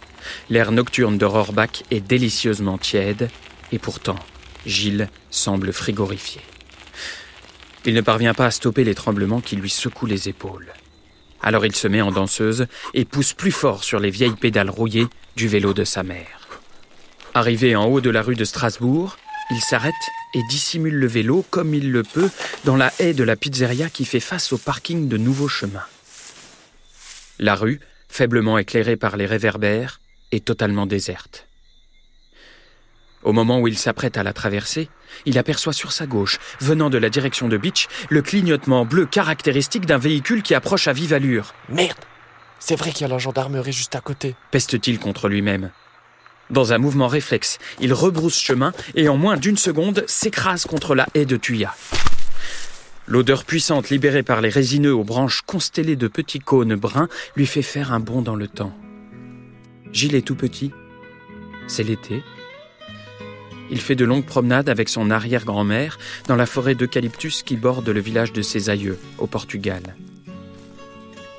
l'air 0.50 0.72
nocturne 0.72 1.18
de 1.18 1.26
Rohrbach 1.26 1.84
est 1.92 2.00
délicieusement 2.00 2.78
tiède, 2.78 3.30
et 3.72 3.80
pourtant, 3.80 4.18
Gilles 4.66 5.10
semble 5.30 5.74
frigorifié. 5.74 6.42
Il 7.86 7.94
ne 7.94 8.02
parvient 8.02 8.34
pas 8.34 8.46
à 8.46 8.52
stopper 8.52 8.84
les 8.84 8.96
tremblements 8.96 9.42
qui 9.42 9.56
lui 9.56 9.70
secouent 9.70 10.06
les 10.06 10.30
épaules. 10.30 10.74
Alors 11.42 11.66
il 11.66 11.76
se 11.76 11.88
met 11.88 12.02
en 12.02 12.12
danseuse 12.12 12.68
et 12.94 13.06
pousse 13.06 13.34
plus 13.34 13.52
fort 13.52 13.84
sur 13.84 14.00
les 14.00 14.10
vieilles 14.10 14.36
pédales 14.36 14.70
rouillées 14.70 15.08
du 15.36 15.48
vélo 15.48 15.74
de 15.74 15.84
sa 15.84 16.04
mère. 16.04 16.48
Arrivé 17.34 17.76
en 17.76 17.86
haut 17.86 18.02
de 18.02 18.10
la 18.10 18.22
rue 18.22 18.36
de 18.36 18.44
Strasbourg, 18.44 19.18
il 19.52 19.62
s'arrête 19.62 19.94
et 20.34 20.44
dissimule 20.44 20.96
le 20.96 21.08
vélo 21.08 21.46
comme 21.50 21.74
il 21.74 21.92
le 21.92 22.04
peut 22.04 22.30
dans 22.66 22.76
la 22.76 22.94
haie 23.00 23.14
de 23.14 23.24
la 23.24 23.36
pizzeria 23.36 23.90
qui 23.90 24.06
fait 24.06 24.20
face 24.20 24.54
au 24.54 24.58
parking 24.58 25.08
de 25.08 25.18
Nouveau 25.18 25.48
Chemin. 25.48 25.84
La 27.40 27.56
rue, 27.56 27.80
faiblement 28.08 28.58
éclairée 28.58 28.98
par 28.98 29.18
les 29.18 29.26
réverbères, 29.26 30.00
est 30.32 30.46
totalement 30.46 30.86
déserte. 30.86 31.48
Au 33.24 33.34
moment 33.34 33.60
où 33.60 33.68
il 33.68 33.78
s'apprête 33.78 34.18
à 34.18 34.24
la 34.24 34.34
traverser, 34.34 34.90
il 35.26 35.38
aperçoit 35.38 35.74
sur 35.74 35.92
sa 35.92 36.06
gauche, 36.06 36.40
venant 36.62 36.90
de 36.90 36.98
la 36.98 37.10
direction 37.10 37.48
de 37.48 37.58
Beach, 37.58 37.88
le 38.10 38.22
clignotement 38.22 38.86
bleu 38.86 39.06
caractéristique 39.06 39.86
d'un 39.86 39.98
véhicule 39.98 40.42
qui 40.44 40.54
approche 40.54 40.88
à 40.88 40.94
vive 40.94 41.14
allure. 41.14 41.54
Merde 41.68 41.98
C'est 42.60 42.76
vrai 42.76 42.92
qu'il 42.92 43.02
y 43.02 43.06
a 43.06 43.14
la 43.14 43.18
gendarmerie 43.18 43.74
juste 43.74 43.96
à 43.96 44.02
côté. 44.02 44.36
Peste-t-il 44.52 45.00
contre 45.00 45.28
lui-même. 45.28 45.72
Dans 46.50 46.74
un 46.74 46.80
mouvement 46.80 47.08
réflexe, 47.08 47.60
il 47.80 47.94
rebrousse 47.94 48.40
chemin 48.40 48.74
et 48.96 49.08
en 49.08 49.18
moins 49.18 49.38
d'une 49.38 49.58
seconde 49.58 50.04
s'écrase 50.08 50.66
contre 50.66 50.96
la 50.96 51.08
haie 51.14 51.26
de 51.26 51.38
Thuya. 51.38 51.76
L'odeur 53.08 53.44
puissante 53.44 53.90
libérée 53.90 54.24
par 54.24 54.42
les 54.42 54.50
résineux 54.50 54.94
aux 54.94 55.04
branches 55.04 55.42
constellées 55.42 55.96
de 55.96 56.08
petits 56.08 56.40
cônes 56.40 56.76
bruns 56.76 57.10
lui 57.36 57.46
fait 57.46 57.62
faire 57.62 57.94
un 57.94 58.00
bond 58.00 58.22
dans 58.22 58.36
le 58.36 58.48
temps. 58.48 58.74
Gilles 59.92 60.16
est 60.16 60.26
tout 60.26 60.36
petit. 60.36 60.72
C'est 61.68 61.84
l'été. 61.84 62.24
Il 63.72 63.80
fait 63.80 63.96
de 63.96 64.06
longues 64.06 64.26
promenades 64.26 64.70
avec 64.70 64.90
son 64.90 65.12
arrière-grand-mère 65.12 66.00
dans 66.28 66.36
la 66.36 66.46
forêt 66.46 66.76
d'eucalyptus 66.76 67.44
qui 67.44 67.56
borde 67.58 67.90
le 67.90 68.00
village 68.00 68.34
de 68.34 68.42
ses 68.42 68.70
aïeux, 68.70 68.98
au 69.20 69.28
Portugal. 69.28 69.96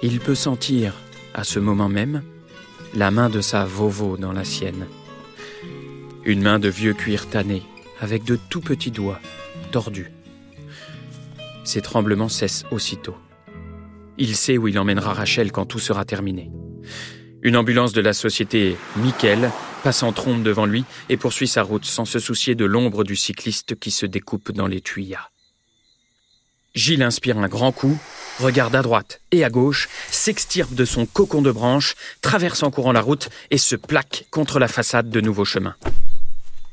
Il 0.02 0.20
peut 0.20 0.36
sentir, 0.36 0.94
à 1.34 1.44
ce 1.44 1.58
moment 1.58 1.88
même, 1.88 2.22
la 2.94 3.10
main 3.10 3.28
de 3.28 3.40
sa 3.40 3.64
vovo 3.64 4.16
dans 4.16 4.32
la 4.32 4.44
sienne. 4.44 4.86
Une 6.24 6.42
main 6.42 6.58
de 6.58 6.68
vieux 6.68 6.92
cuir 6.92 7.28
tanné, 7.30 7.62
avec 7.98 8.24
de 8.24 8.36
tout 8.36 8.60
petits 8.60 8.90
doigts, 8.90 9.20
tordus. 9.72 10.12
Ses 11.64 11.80
tremblements 11.80 12.28
cessent 12.28 12.64
aussitôt. 12.70 13.16
Il 14.18 14.36
sait 14.36 14.58
où 14.58 14.68
il 14.68 14.78
emmènera 14.78 15.14
Rachel 15.14 15.50
quand 15.50 15.64
tout 15.64 15.78
sera 15.78 16.04
terminé. 16.04 16.50
Une 17.40 17.56
ambulance 17.56 17.94
de 17.94 18.02
la 18.02 18.12
société 18.12 18.76
Miquel 18.96 19.50
passe 19.82 20.02
en 20.02 20.12
trombe 20.12 20.42
devant 20.42 20.66
lui 20.66 20.84
et 21.08 21.16
poursuit 21.16 21.48
sa 21.48 21.62
route 21.62 21.86
sans 21.86 22.04
se 22.04 22.18
soucier 22.18 22.54
de 22.54 22.66
l'ombre 22.66 23.02
du 23.02 23.16
cycliste 23.16 23.78
qui 23.78 23.90
se 23.90 24.04
découpe 24.04 24.52
dans 24.52 24.66
les 24.66 24.82
tuyas. 24.82 25.30
Gilles 26.74 27.02
inspire 27.02 27.38
un 27.38 27.48
grand 27.48 27.72
coup, 27.72 27.98
regarde 28.38 28.76
à 28.76 28.82
droite 28.82 29.22
et 29.32 29.42
à 29.42 29.48
gauche, 29.48 29.88
s'extirpe 30.10 30.74
de 30.74 30.84
son 30.84 31.06
cocon 31.06 31.40
de 31.40 31.50
branche, 31.50 31.94
traverse 32.20 32.62
en 32.62 32.70
courant 32.70 32.92
la 32.92 33.00
route 33.00 33.30
et 33.50 33.58
se 33.58 33.74
plaque 33.74 34.26
contre 34.30 34.58
la 34.58 34.68
façade 34.68 35.08
de 35.08 35.20
Nouveau 35.22 35.46
Chemin. 35.46 35.74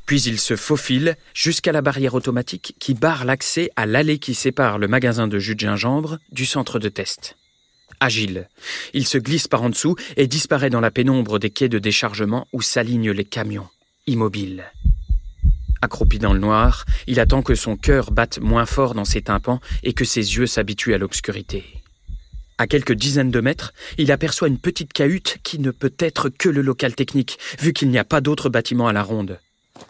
Puis 0.08 0.22
il 0.22 0.40
se 0.40 0.56
faufile 0.56 1.16
jusqu'à 1.36 1.72
la 1.72 1.84
barrière 1.84 2.16
automatique 2.16 2.76
qui 2.80 2.96
barre 2.96 3.26
l'accès 3.26 3.70
à 3.76 3.86
l'allée 3.86 4.18
qui 4.18 4.34
sépare 4.34 4.80
le 4.80 4.88
magasin 4.88 5.28
de 5.28 5.38
jus 5.38 5.54
de 5.54 5.60
gingembre 5.60 6.18
du 6.32 6.48
centre 6.48 6.80
de 6.80 6.90
test 6.90 7.36
agile. 8.00 8.48
Il 8.94 9.08
se 9.08 9.18
glisse 9.18 9.48
par 9.48 9.64
en 9.64 9.70
dessous 9.70 9.96
et 10.18 10.27
disparaît 10.27 10.70
dans 10.70 10.79
la 10.79 10.92
pénombre 10.92 11.40
des 11.40 11.50
quais 11.50 11.70
de 11.70 11.79
déchargement 11.79 12.48
où 12.53 12.62
s'alignent 12.62 13.12
les 13.12 13.25
camions, 13.25 13.68
immobiles. 14.05 14.66
Accroupi 15.81 16.20
dans 16.20 16.34
le 16.34 16.40
noir, 16.40 16.86
il 17.08 17.20
attend 17.20 17.42
que 17.42 17.55
son 17.55 17.75
cœur 17.75 18.12
batte 18.12 18.40
moins 18.40 18.66
fort 18.66 18.94
dans 18.94 19.05
ses 19.05 19.22
tympans 19.22 19.60
et 19.84 19.94
que 19.94 20.05
ses 20.05 20.36
yeux 20.38 20.48
s'habituent 20.48 20.94
à 20.94 20.98
l'obscurité. 20.98 21.66
À 22.58 22.66
quelques 22.66 22.94
dizaines 22.94 23.31
de 23.31 23.42
mètres, 23.42 23.74
il 24.00 24.12
aperçoit 24.12 24.48
une 24.48 24.58
petite 24.58 24.92
cahute 24.92 25.38
qui 25.44 25.60
ne 25.60 25.70
peut 25.70 25.94
être 26.00 26.29
que 26.29 26.50
le 26.50 26.62
local 26.62 26.96
technique, 26.96 27.38
vu 27.60 27.72
qu'il 27.74 27.90
n'y 27.90 28.00
a 28.00 28.03
pas 28.03 28.22
d'autre 28.22 28.50
bâtiment 28.50 28.88
à 28.88 28.94
la 28.94 29.03
ronde. 29.03 29.40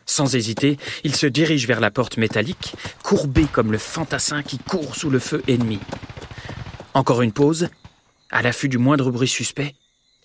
Sans 0.08 0.34
hésiter, 0.36 0.78
il 1.04 1.16
se 1.16 1.28
dirige 1.28 1.68
vers 1.68 1.82
la 1.82 1.92
porte 1.92 2.18
métallique, 2.18 2.74
courbé 3.04 3.46
comme 3.46 3.72
le 3.72 3.78
fantassin 3.78 4.42
qui 4.42 4.58
court 4.58 4.96
sous 4.96 5.12
le 5.12 5.20
feu 5.20 5.44
ennemi. 5.48 5.80
Encore 6.94 7.22
une 7.22 7.34
pause, 7.34 7.70
à 8.32 8.42
l'affût 8.42 8.70
du 8.70 8.78
moindre 8.78 9.12
bruit 9.12 9.28
suspect, 9.28 9.76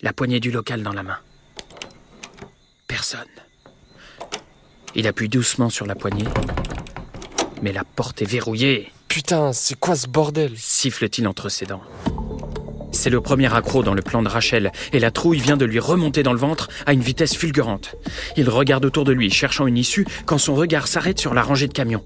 la 0.01 0.13
poignée 0.13 0.39
du 0.39 0.51
local 0.51 0.81
dans 0.83 0.93
la 0.93 1.03
main. 1.03 1.19
Personne. 2.87 3.19
Il 4.95 5.05
appuie 5.05 5.29
doucement 5.29 5.69
sur 5.69 5.85
la 5.85 5.95
poignée, 5.95 6.27
mais 7.61 7.73
la 7.73 7.83
porte 7.83 8.21
est 8.21 8.25
verrouillée. 8.25 8.91
Putain, 9.09 9.53
c'est 9.53 9.77
quoi 9.77 9.95
ce 9.95 10.07
bordel? 10.07 10.53
Siffle-t-il 10.57 11.27
entre 11.27 11.49
ses 11.49 11.65
dents. 11.65 11.83
C'est 12.93 13.09
le 13.09 13.19
premier 13.19 13.53
accroc 13.53 13.83
dans 13.83 13.95
le 13.95 14.01
plan 14.01 14.21
de 14.21 14.29
Rachel, 14.29 14.71
et 14.93 14.99
la 14.99 15.11
trouille 15.11 15.39
vient 15.39 15.57
de 15.57 15.65
lui 15.65 15.79
remonter 15.79 16.23
dans 16.23 16.31
le 16.31 16.39
ventre 16.39 16.69
à 16.85 16.93
une 16.93 17.01
vitesse 17.01 17.35
fulgurante. 17.35 17.95
Il 18.37 18.49
regarde 18.49 18.85
autour 18.85 19.03
de 19.03 19.11
lui, 19.11 19.29
cherchant 19.29 19.67
une 19.67 19.77
issue, 19.77 20.05
quand 20.25 20.37
son 20.37 20.55
regard 20.55 20.87
s'arrête 20.87 21.19
sur 21.19 21.33
la 21.33 21.41
rangée 21.41 21.67
de 21.67 21.73
camions. 21.73 22.03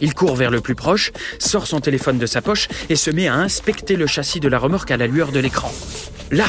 Il 0.00 0.14
court 0.14 0.34
vers 0.34 0.50
le 0.50 0.60
plus 0.60 0.74
proche, 0.74 1.12
sort 1.38 1.66
son 1.66 1.80
téléphone 1.80 2.18
de 2.18 2.26
sa 2.26 2.42
poche 2.42 2.68
et 2.88 2.96
se 2.96 3.10
met 3.10 3.28
à 3.28 3.34
inspecter 3.34 3.94
le 3.94 4.06
châssis 4.06 4.40
de 4.40 4.48
la 4.48 4.58
remorque 4.58 4.90
à 4.90 4.96
la 4.96 5.06
lueur 5.06 5.30
de 5.30 5.38
l'écran. 5.38 5.72
Là, 6.30 6.46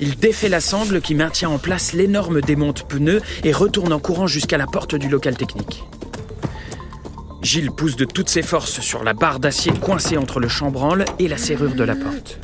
il 0.00 0.16
défait 0.16 0.48
la 0.48 0.60
sangle 0.60 1.00
qui 1.00 1.14
maintient 1.14 1.50
en 1.50 1.58
place 1.58 1.92
l'énorme 1.92 2.40
démonte 2.40 2.86
pneu 2.88 3.22
et 3.44 3.52
retourne 3.52 3.92
en 3.92 4.00
courant 4.00 4.26
jusqu'à 4.26 4.58
la 4.58 4.66
porte 4.66 4.96
du 4.96 5.08
local 5.08 5.36
technique. 5.36 5.84
Gilles 7.42 7.70
pousse 7.70 7.96
de 7.96 8.04
toutes 8.04 8.28
ses 8.28 8.42
forces 8.42 8.80
sur 8.80 9.02
la 9.04 9.14
barre 9.14 9.38
d'acier 9.38 9.72
coincée 9.72 10.18
entre 10.18 10.40
le 10.40 10.48
chambranle 10.48 11.04
et 11.18 11.28
la 11.28 11.38
serrure 11.38 11.74
de 11.74 11.84
la 11.84 11.94
porte. 11.94 12.38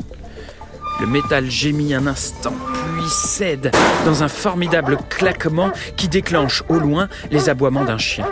Le 1.01 1.07
métal 1.07 1.51
gémit 1.51 1.93
un 1.95 2.07
instant, 2.07 2.55
puis 2.97 3.09
cède 3.09 3.71
dans 4.07 4.23
un 4.23 4.29
formidable 4.29 4.97
claquement 5.11 5.71
qui 5.97 6.09
déclenche 6.09 6.63
au 6.69 6.79
loin 6.79 7.09
les 7.31 7.51
aboiements 7.51 7.85
d'un 7.85 7.99
chien. 7.99 8.27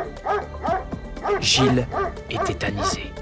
Gilles 1.40 1.86
est 2.30 2.42
tétanisé. 2.44 3.12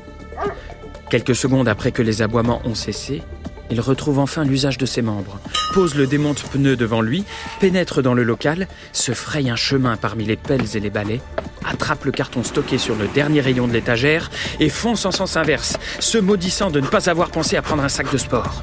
Quelques 1.11 1.35
secondes 1.35 1.69
après 1.69 1.91
que 1.91 2.03
les 2.03 2.23
aboiements 2.23 2.63
ont 2.65 2.77
cessé, 2.77 3.23
il 3.71 3.81
retrouve 3.81 4.21
enfin 4.21 4.45
l'usage 4.45 4.79
de 4.79 4.87
ses 4.87 5.03
membres, 5.03 5.41
pose 5.75 5.97
le 5.97 6.07
démonte-pneu 6.07 6.77
devant 6.77 7.01
lui, 7.01 7.25
pénètre 7.59 8.01
dans 8.01 8.15
le 8.15 8.23
local, 8.23 8.69
se 8.93 9.13
fraye 9.13 9.51
un 9.51 9.57
chemin 9.57 9.97
parmi 9.97 10.25
les 10.25 10.37
pelles 10.37 10.77
et 10.77 10.81
les 10.81 10.91
balais, 10.91 11.21
attrape 11.65 12.05
le 12.05 12.13
carton 12.13 12.45
stocké 12.45 12.79
sur 12.79 12.95
le 12.95 13.09
dernier 13.09 13.41
rayon 13.41 13.67
de 13.67 13.73
l'étagère 13.73 14.31
et 14.61 14.69
fonce 14.69 15.05
en 15.05 15.11
sens 15.11 15.37
inverse, 15.37 15.79
se 15.99 16.19
maudissant 16.19 16.71
de 16.71 16.81
ne 16.81 16.87
pas 16.87 17.11
avoir 17.11 17.31
pensé 17.31 17.57
à 17.57 17.63
prendre 17.63 17.83
un 17.83 17.89
sac 17.89 18.13
de 18.13 18.19
sport. 18.19 18.63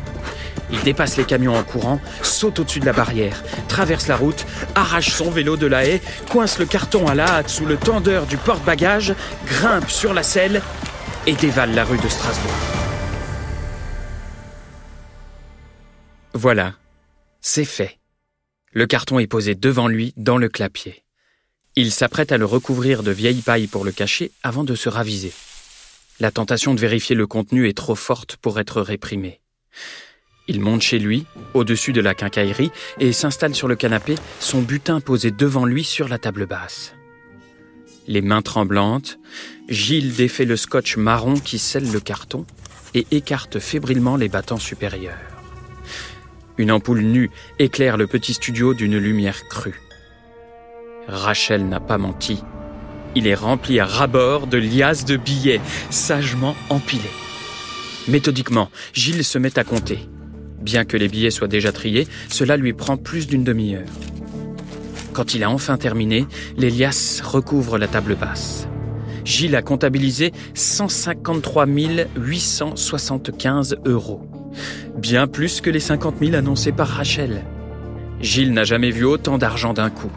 Il 0.72 0.82
dépasse 0.84 1.18
les 1.18 1.26
camions 1.26 1.56
en 1.56 1.64
courant, 1.64 2.00
saute 2.22 2.60
au-dessus 2.60 2.80
de 2.80 2.86
la 2.86 2.94
barrière, 2.94 3.44
traverse 3.68 4.08
la 4.08 4.16
route, 4.16 4.46
arrache 4.76 5.10
son 5.10 5.32
vélo 5.32 5.58
de 5.58 5.66
la 5.66 5.86
haie, 5.86 6.02
coince 6.30 6.60
le 6.60 6.66
carton 6.66 7.08
à 7.08 7.16
la 7.16 7.28
hâte 7.28 7.50
sous 7.50 7.66
le 7.66 7.78
tendeur 7.78 8.28
du 8.28 8.38
porte-bagages, 8.38 9.14
grimpe 9.48 9.90
sur 9.90 10.14
la 10.14 10.24
selle 10.24 10.62
et 11.26 11.34
dévale 11.34 11.74
la 11.74 11.84
rue 11.84 11.98
de 11.98 12.08
Strasbourg. 12.08 12.52
Voilà, 16.34 16.76
c'est 17.42 17.66
fait. 17.66 17.98
Le 18.72 18.86
carton 18.86 19.18
est 19.18 19.28
posé 19.28 19.56
devant 19.56 19.88
lui 19.88 20.14
dans 20.16 20.38
le 20.38 20.48
clapier. 20.48 21.04
Il 21.76 21.92
s'apprête 21.92 22.32
à 22.32 22.38
le 22.38 22.46
recouvrir 22.46 23.04
de 23.04 23.12
vieille 23.12 23.42
paille 23.42 23.68
pour 23.68 23.84
le 23.84 23.92
cacher 23.92 24.32
avant 24.44 24.64
de 24.64 24.76
se 24.76 24.90
raviser. 24.90 25.34
La 26.20 26.32
tentation 26.32 26.74
de 26.76 26.80
vérifier 26.80 27.16
le 27.16 27.26
contenu 27.26 27.68
est 27.68 27.78
trop 27.78 27.96
forte 27.96 28.36
pour 28.36 28.60
être 28.60 28.82
réprimée. 28.82 29.40
Il 30.50 30.62
monte 30.62 30.82
chez 30.82 30.98
lui, 30.98 31.28
au-dessus 31.54 31.94
de 31.94 32.02
la 32.02 32.16
quincaillerie, 32.16 32.72
et 33.00 33.14
s'installe 33.14 33.54
sur 33.54 33.68
le 33.68 33.76
canapé, 33.76 34.16
son 34.40 34.64
butin 34.64 35.00
posé 35.00 35.30
devant 35.30 35.64
lui 35.64 35.84
sur 35.84 36.08
la 36.08 36.18
table 36.18 36.48
basse. 36.48 36.96
Les 38.08 38.24
mains 38.24 38.42
tremblantes, 38.42 39.20
Gilles 39.70 40.16
défait 40.16 40.46
le 40.46 40.58
scotch 40.58 40.98
marron 40.98 41.36
qui 41.36 41.60
scelle 41.60 41.92
le 41.92 42.00
carton 42.00 42.48
et 42.96 43.06
écarte 43.12 43.60
fébrilement 43.60 44.16
les 44.16 44.28
battants 44.28 44.58
supérieurs. 44.58 45.20
Une 46.58 46.72
ampoule 46.72 47.02
nue 47.02 47.30
éclaire 47.60 47.96
le 47.96 48.08
petit 48.08 48.34
studio 48.34 48.74
d'une 48.74 48.98
lumière 48.98 49.48
crue. 49.50 49.80
Rachel 51.08 51.70
n'a 51.70 51.80
pas 51.80 52.00
menti. 52.00 52.44
Il 53.14 53.28
est 53.28 53.36
rempli 53.36 53.80
à 53.80 53.86
ras-bord 53.86 54.48
de 54.48 54.58
liasses 54.58 55.06
de 55.06 55.16
billets, 55.16 55.62
sagement 55.92 56.56
empilés. 56.72 57.04
Méthodiquement, 58.08 58.72
Gilles 58.94 59.24
se 59.24 59.38
met 59.38 59.60
à 59.60 59.64
compter. 59.64 60.10
Bien 60.62 60.86
que 60.86 60.98
les 60.98 61.08
billets 61.08 61.32
soient 61.32 61.48
déjà 61.48 61.72
triés, 61.72 62.08
cela 62.30 62.58
lui 62.58 62.74
prend 62.74 62.98
plus 62.98 63.28
d'une 63.28 63.44
demi-heure. 63.44 63.88
Quand 65.14 65.34
il 65.34 65.44
a 65.44 65.50
enfin 65.50 65.78
terminé, 65.78 66.26
l'Elias 66.58 67.22
recouvre 67.24 67.78
la 67.78 67.88
table 67.88 68.16
basse. 68.16 68.68
Gilles 69.26 69.56
a 69.56 69.62
comptabilisé 69.62 70.32
153 70.54 71.66
875 72.16 73.78
euros. 73.86 74.22
Bien 74.98 75.28
plus 75.28 75.62
que 75.62 75.70
les 75.70 75.80
50 75.80 76.16
000 76.20 76.36
annoncés 76.36 76.72
par 76.72 76.88
Rachel. 76.88 77.44
Gilles 78.22 78.54
n'a 78.54 78.64
jamais 78.64 78.92
vu 78.92 79.06
autant 79.06 79.38
d'argent 79.38 79.74
d'un 79.74 79.90
coup. 79.90 80.12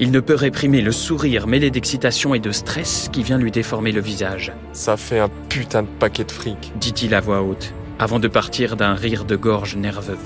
Il 0.00 0.12
ne 0.12 0.20
peut 0.20 0.34
réprimer 0.34 0.80
le 0.80 0.92
sourire 0.92 1.48
mêlé 1.48 1.70
d'excitation 1.70 2.34
et 2.34 2.38
de 2.38 2.52
stress 2.52 3.08
qui 3.12 3.24
vient 3.24 3.38
lui 3.38 3.50
déformer 3.50 3.90
le 3.90 4.00
visage. 4.00 4.52
Ça 4.72 4.96
fait 4.96 5.18
un 5.18 5.28
putain 5.48 5.82
de 5.82 5.88
paquet 5.98 6.22
de 6.24 6.30
fric. 6.30 6.72
Dit-il 6.78 7.14
à 7.14 7.20
voix 7.20 7.42
haute, 7.42 7.74
avant 7.98 8.18
de 8.18 8.28
partir 8.28 8.76
d'un 8.76 8.94
rire 8.94 9.24
de 9.24 9.36
gorge 9.36 9.76
nerveux. 9.76 10.18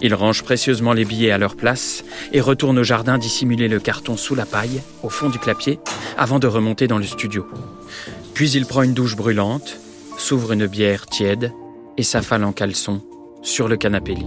Il 0.00 0.14
range 0.14 0.42
précieusement 0.42 0.92
les 0.92 1.04
billets 1.04 1.32
à 1.32 1.38
leur 1.38 1.56
place 1.56 2.04
et 2.32 2.40
retourne 2.40 2.78
au 2.78 2.84
jardin 2.84 3.18
dissimuler 3.18 3.68
le 3.68 3.80
carton 3.80 4.16
sous 4.16 4.34
la 4.34 4.46
paille, 4.46 4.82
au 5.02 5.08
fond 5.08 5.28
du 5.28 5.38
clapier, 5.38 5.80
avant 6.16 6.38
de 6.38 6.46
remonter 6.46 6.86
dans 6.86 6.98
le 6.98 7.04
studio. 7.04 7.46
Puis 8.34 8.50
il 8.52 8.66
prend 8.66 8.82
une 8.82 8.94
douche 8.94 9.16
brûlante, 9.16 9.76
s'ouvre 10.16 10.52
une 10.52 10.66
bière 10.66 11.06
tiède 11.06 11.52
et 11.96 12.04
s'affale 12.04 12.44
en 12.44 12.52
caleçon 12.52 13.02
sur 13.42 13.66
le 13.66 13.76
canapé 13.76 14.14
lit. 14.14 14.26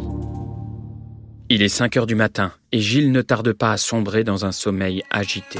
Il 1.49 1.61
est 1.61 1.69
5 1.69 1.97
heures 1.97 2.07
du 2.07 2.15
matin 2.15 2.51
et 2.71 2.79
Gilles 2.79 3.11
ne 3.11 3.21
tarde 3.21 3.53
pas 3.53 3.71
à 3.71 3.77
sombrer 3.77 4.23
dans 4.23 4.45
un 4.45 4.51
sommeil 4.51 5.03
agité. 5.09 5.59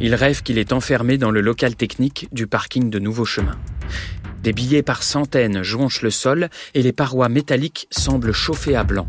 Il 0.00 0.14
rêve 0.14 0.42
qu'il 0.42 0.58
est 0.58 0.72
enfermé 0.72 1.16
dans 1.16 1.30
le 1.30 1.40
local 1.40 1.74
technique 1.76 2.28
du 2.32 2.46
parking 2.46 2.90
de 2.90 2.98
Nouveau 2.98 3.24
Chemin. 3.24 3.56
Des 4.46 4.52
billets 4.52 4.84
par 4.84 5.02
centaines 5.02 5.64
jonchent 5.64 6.02
le 6.02 6.10
sol 6.12 6.50
et 6.74 6.80
les 6.80 6.92
parois 6.92 7.28
métalliques 7.28 7.88
semblent 7.90 8.30
chauffer 8.30 8.76
à 8.76 8.84
blanc. 8.84 9.08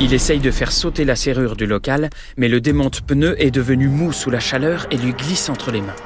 Il 0.00 0.14
essaye 0.14 0.38
de 0.38 0.52
faire 0.52 0.70
sauter 0.70 1.04
la 1.04 1.16
serrure 1.16 1.56
du 1.56 1.66
local, 1.66 2.10
mais 2.36 2.46
le 2.46 2.60
démonte 2.60 3.00
pneu 3.00 3.34
est 3.42 3.50
devenu 3.50 3.88
mou 3.88 4.12
sous 4.12 4.30
la 4.30 4.38
chaleur 4.38 4.86
et 4.92 4.98
lui 4.98 5.14
glisse 5.14 5.48
entre 5.48 5.72
les 5.72 5.80
mains. 5.80 5.96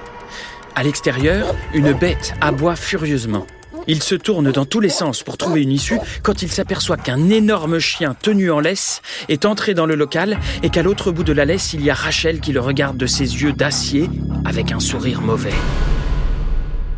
À 0.75 0.83
l'extérieur, 0.85 1.55
une 1.75 1.93
bête 1.93 2.33
aboie 2.41 2.77
furieusement. 2.77 3.47
Il 3.89 4.03
se 4.03 4.15
tourne 4.15 4.51
dans 4.51 4.65
tous 4.65 4.81
les 4.81 4.89
sens 4.89 5.23
pour 5.23 5.37
trouver 5.37 5.61
une 5.61 5.73
issue 5.73 5.99
quand 6.23 6.41
il 6.41 6.51
s'aperçoit 6.51 6.97
qu'un 6.97 7.29
énorme 7.29 7.79
chien 7.79 8.17
tenu 8.19 8.51
en 8.51 8.61
laisse 8.61 9.03
est 9.29 9.45
entré 9.45 9.75
dans 9.75 9.85
le 9.85 9.97
local 9.97 10.41
et 10.63 10.71
qu'à 10.71 10.83
l'autre 10.83 11.13
bout 11.13 11.25
de 11.25 11.35
la 11.35 11.45
laisse, 11.45 11.75
il 11.75 11.85
y 11.85 11.91
a 11.91 11.95
Rachel 11.95 12.41
qui 12.41 12.55
le 12.55 12.61
regarde 12.61 12.97
de 12.97 13.07
ses 13.07 13.43
yeux 13.43 13.53
d'acier 13.53 14.09
avec 14.47 14.73
un 14.73 14.81
sourire 14.81 15.21
mauvais. 15.21 15.53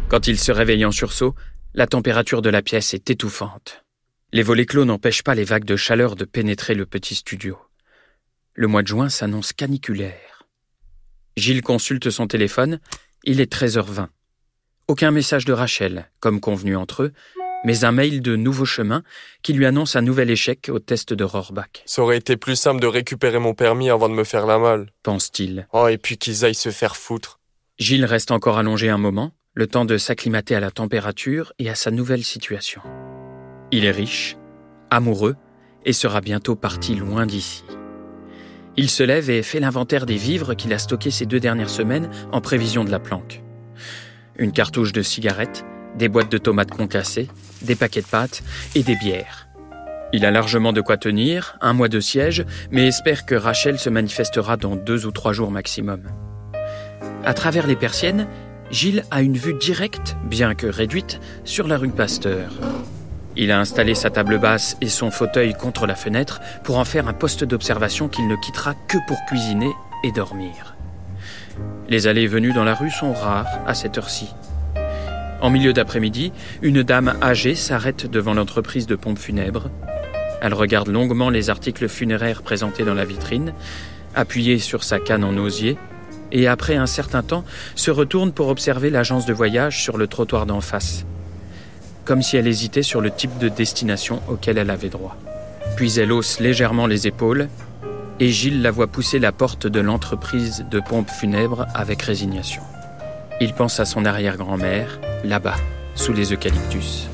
Quand 0.08 0.26
il 0.26 0.38
se 0.38 0.52
réveille 0.52 0.86
en 0.86 0.90
sursaut, 0.90 1.34
la 1.74 1.86
température 1.86 2.40
de 2.40 2.48
la 2.48 2.62
pièce 2.62 2.94
est 2.94 3.10
étouffante. 3.10 3.84
Les 4.32 4.42
volets 4.42 4.64
clos 4.64 4.86
n'empêchent 4.86 5.22
pas 5.22 5.34
les 5.34 5.44
vagues 5.44 5.66
de 5.66 5.76
chaleur 5.76 6.16
de 6.16 6.24
pénétrer 6.24 6.74
le 6.74 6.86
petit 6.86 7.14
studio. 7.14 7.58
Le 8.54 8.68
mois 8.68 8.82
de 8.82 8.88
juin 8.88 9.10
s'annonce 9.10 9.52
caniculaire. 9.52 10.46
Gilles 11.36 11.62
consulte 11.62 12.08
son 12.08 12.26
téléphone, 12.26 12.80
il 13.24 13.38
est 13.40 13.52
13h20. 13.52 14.08
Aucun 14.88 15.10
message 15.10 15.44
de 15.44 15.52
Rachel, 15.52 16.10
comme 16.20 16.40
convenu 16.40 16.74
entre 16.74 17.02
eux, 17.02 17.12
mais 17.64 17.84
un 17.84 17.92
mail 17.92 18.22
de 18.22 18.34
Nouveau 18.34 18.64
Chemin 18.64 19.02
qui 19.42 19.52
lui 19.52 19.66
annonce 19.66 19.94
un 19.94 20.00
nouvel 20.00 20.30
échec 20.30 20.70
au 20.72 20.78
test 20.78 21.12
de 21.12 21.24
Rohrbach. 21.24 21.82
Ça 21.84 22.02
aurait 22.02 22.16
été 22.16 22.38
plus 22.38 22.56
simple 22.56 22.80
de 22.80 22.86
récupérer 22.86 23.38
mon 23.38 23.52
permis 23.52 23.90
avant 23.90 24.08
de 24.08 24.14
me 24.14 24.24
faire 24.24 24.46
la 24.46 24.58
malle. 24.58 24.90
Pense-t-il. 25.02 25.68
Oh, 25.74 25.86
et 25.88 25.98
puis 25.98 26.16
qu'ils 26.16 26.46
aillent 26.46 26.54
se 26.54 26.70
faire 26.70 26.96
foutre. 26.96 27.40
Gilles 27.78 28.06
reste 28.06 28.30
encore 28.30 28.58
allongé 28.58 28.88
un 28.88 28.98
moment, 28.98 29.32
le 29.58 29.66
temps 29.66 29.84
de 29.84 29.98
s'acclimater 29.98 30.54
à 30.54 30.60
la 30.60 30.70
température 30.70 31.52
et 31.58 31.68
à 31.68 31.74
sa 31.74 31.90
nouvelle 31.90 32.22
situation. 32.22 32.80
Il 33.72 33.86
est 33.86 33.90
riche, 33.90 34.36
amoureux, 34.88 35.34
et 35.84 35.92
sera 35.92 36.20
bientôt 36.20 36.54
parti 36.54 36.94
loin 36.94 37.26
d'ici. 37.26 37.64
Il 38.76 38.88
se 38.88 39.02
lève 39.02 39.30
et 39.30 39.42
fait 39.42 39.58
l'inventaire 39.58 40.06
des 40.06 40.14
vivres 40.14 40.54
qu'il 40.54 40.72
a 40.72 40.78
stockés 40.78 41.10
ces 41.10 41.26
deux 41.26 41.40
dernières 41.40 41.70
semaines 41.70 42.08
en 42.30 42.40
prévision 42.40 42.84
de 42.84 42.92
la 42.92 43.00
planque 43.00 43.42
une 44.38 44.52
cartouche 44.52 44.92
de 44.92 45.02
cigarettes, 45.02 45.64
des 45.96 46.08
boîtes 46.08 46.30
de 46.30 46.38
tomates 46.38 46.70
concassées, 46.70 47.26
des 47.62 47.74
paquets 47.74 48.02
de 48.02 48.06
pâtes 48.06 48.44
et 48.76 48.84
des 48.84 48.94
bières. 48.94 49.48
Il 50.12 50.24
a 50.24 50.30
largement 50.30 50.72
de 50.72 50.80
quoi 50.80 50.96
tenir, 50.96 51.58
un 51.60 51.72
mois 51.72 51.88
de 51.88 51.98
siège, 51.98 52.46
mais 52.70 52.86
espère 52.86 53.26
que 53.26 53.34
Rachel 53.34 53.80
se 53.80 53.90
manifestera 53.90 54.56
dans 54.56 54.76
deux 54.76 55.06
ou 55.06 55.10
trois 55.10 55.32
jours 55.32 55.50
maximum. 55.50 56.04
À 57.24 57.34
travers 57.34 57.66
les 57.66 57.76
persiennes, 57.76 58.28
Gilles 58.70 59.04
a 59.10 59.22
une 59.22 59.36
vue 59.36 59.54
directe, 59.54 60.16
bien 60.24 60.54
que 60.54 60.66
réduite, 60.66 61.20
sur 61.44 61.66
la 61.66 61.78
rue 61.78 61.88
Pasteur. 61.88 62.50
Il 63.34 63.50
a 63.50 63.60
installé 63.60 63.94
sa 63.94 64.10
table 64.10 64.38
basse 64.38 64.76
et 64.82 64.88
son 64.88 65.10
fauteuil 65.10 65.54
contre 65.54 65.86
la 65.86 65.94
fenêtre 65.94 66.40
pour 66.64 66.78
en 66.78 66.84
faire 66.84 67.08
un 67.08 67.14
poste 67.14 67.44
d'observation 67.44 68.08
qu'il 68.08 68.28
ne 68.28 68.36
quittera 68.36 68.74
que 68.74 68.98
pour 69.06 69.16
cuisiner 69.26 69.70
et 70.04 70.12
dormir. 70.12 70.76
Les 71.88 72.06
allées 72.08 72.26
venues 72.26 72.52
dans 72.52 72.64
la 72.64 72.74
rue 72.74 72.90
sont 72.90 73.14
rares 73.14 73.60
à 73.66 73.72
cette 73.74 73.96
heure-ci. 73.96 74.28
En 75.40 75.48
milieu 75.50 75.72
d'après-midi, 75.72 76.32
une 76.60 76.82
dame 76.82 77.16
âgée 77.22 77.54
s'arrête 77.54 78.10
devant 78.10 78.34
l'entreprise 78.34 78.86
de 78.86 78.96
pompes 78.96 79.18
funèbres. 79.18 79.70
Elle 80.42 80.54
regarde 80.54 80.88
longuement 80.88 81.30
les 81.30 81.48
articles 81.48 81.88
funéraires 81.88 82.42
présentés 82.42 82.84
dans 82.84 82.94
la 82.94 83.04
vitrine, 83.04 83.54
appuyée 84.14 84.58
sur 84.58 84.84
sa 84.84 84.98
canne 84.98 85.24
en 85.24 85.36
osier, 85.36 85.78
et 86.32 86.46
après 86.46 86.76
un 86.76 86.86
certain 86.86 87.22
temps 87.22 87.44
se 87.74 87.90
retourne 87.90 88.32
pour 88.32 88.48
observer 88.48 88.90
l'agence 88.90 89.26
de 89.26 89.32
voyage 89.32 89.82
sur 89.82 89.96
le 89.96 90.06
trottoir 90.06 90.46
d'en 90.46 90.60
face, 90.60 91.04
comme 92.04 92.22
si 92.22 92.36
elle 92.36 92.46
hésitait 92.46 92.82
sur 92.82 93.00
le 93.00 93.10
type 93.10 93.38
de 93.38 93.48
destination 93.48 94.22
auquel 94.28 94.58
elle 94.58 94.70
avait 94.70 94.88
droit. 94.88 95.16
Puis 95.76 95.98
elle 95.98 96.12
hausse 96.12 96.40
légèrement 96.40 96.86
les 96.86 97.06
épaules 97.06 97.48
et 98.20 98.30
Gilles 98.30 98.62
la 98.62 98.70
voit 98.70 98.88
pousser 98.88 99.18
la 99.18 99.32
porte 99.32 99.66
de 99.66 99.80
l'entreprise 99.80 100.64
de 100.70 100.80
pompes 100.80 101.10
funèbres 101.10 101.66
avec 101.74 102.02
résignation. 102.02 102.62
Il 103.40 103.54
pense 103.54 103.78
à 103.78 103.84
son 103.84 104.04
arrière-grand-mère, 104.04 104.98
là-bas, 105.22 105.56
sous 105.94 106.12
les 106.12 106.32
eucalyptus. 106.32 107.08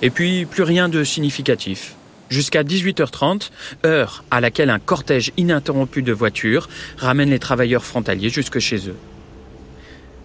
Et 0.00 0.10
puis, 0.10 0.46
plus 0.46 0.62
rien 0.62 0.88
de 0.88 1.04
significatif. 1.04 1.95
Jusqu'à 2.28 2.64
18h30, 2.64 3.50
heure 3.84 4.24
à 4.30 4.40
laquelle 4.40 4.70
un 4.70 4.80
cortège 4.80 5.32
ininterrompu 5.36 6.02
de 6.02 6.12
voitures 6.12 6.68
ramène 6.98 7.30
les 7.30 7.38
travailleurs 7.38 7.84
frontaliers 7.84 8.30
jusque 8.30 8.58
chez 8.58 8.88
eux. 8.88 8.96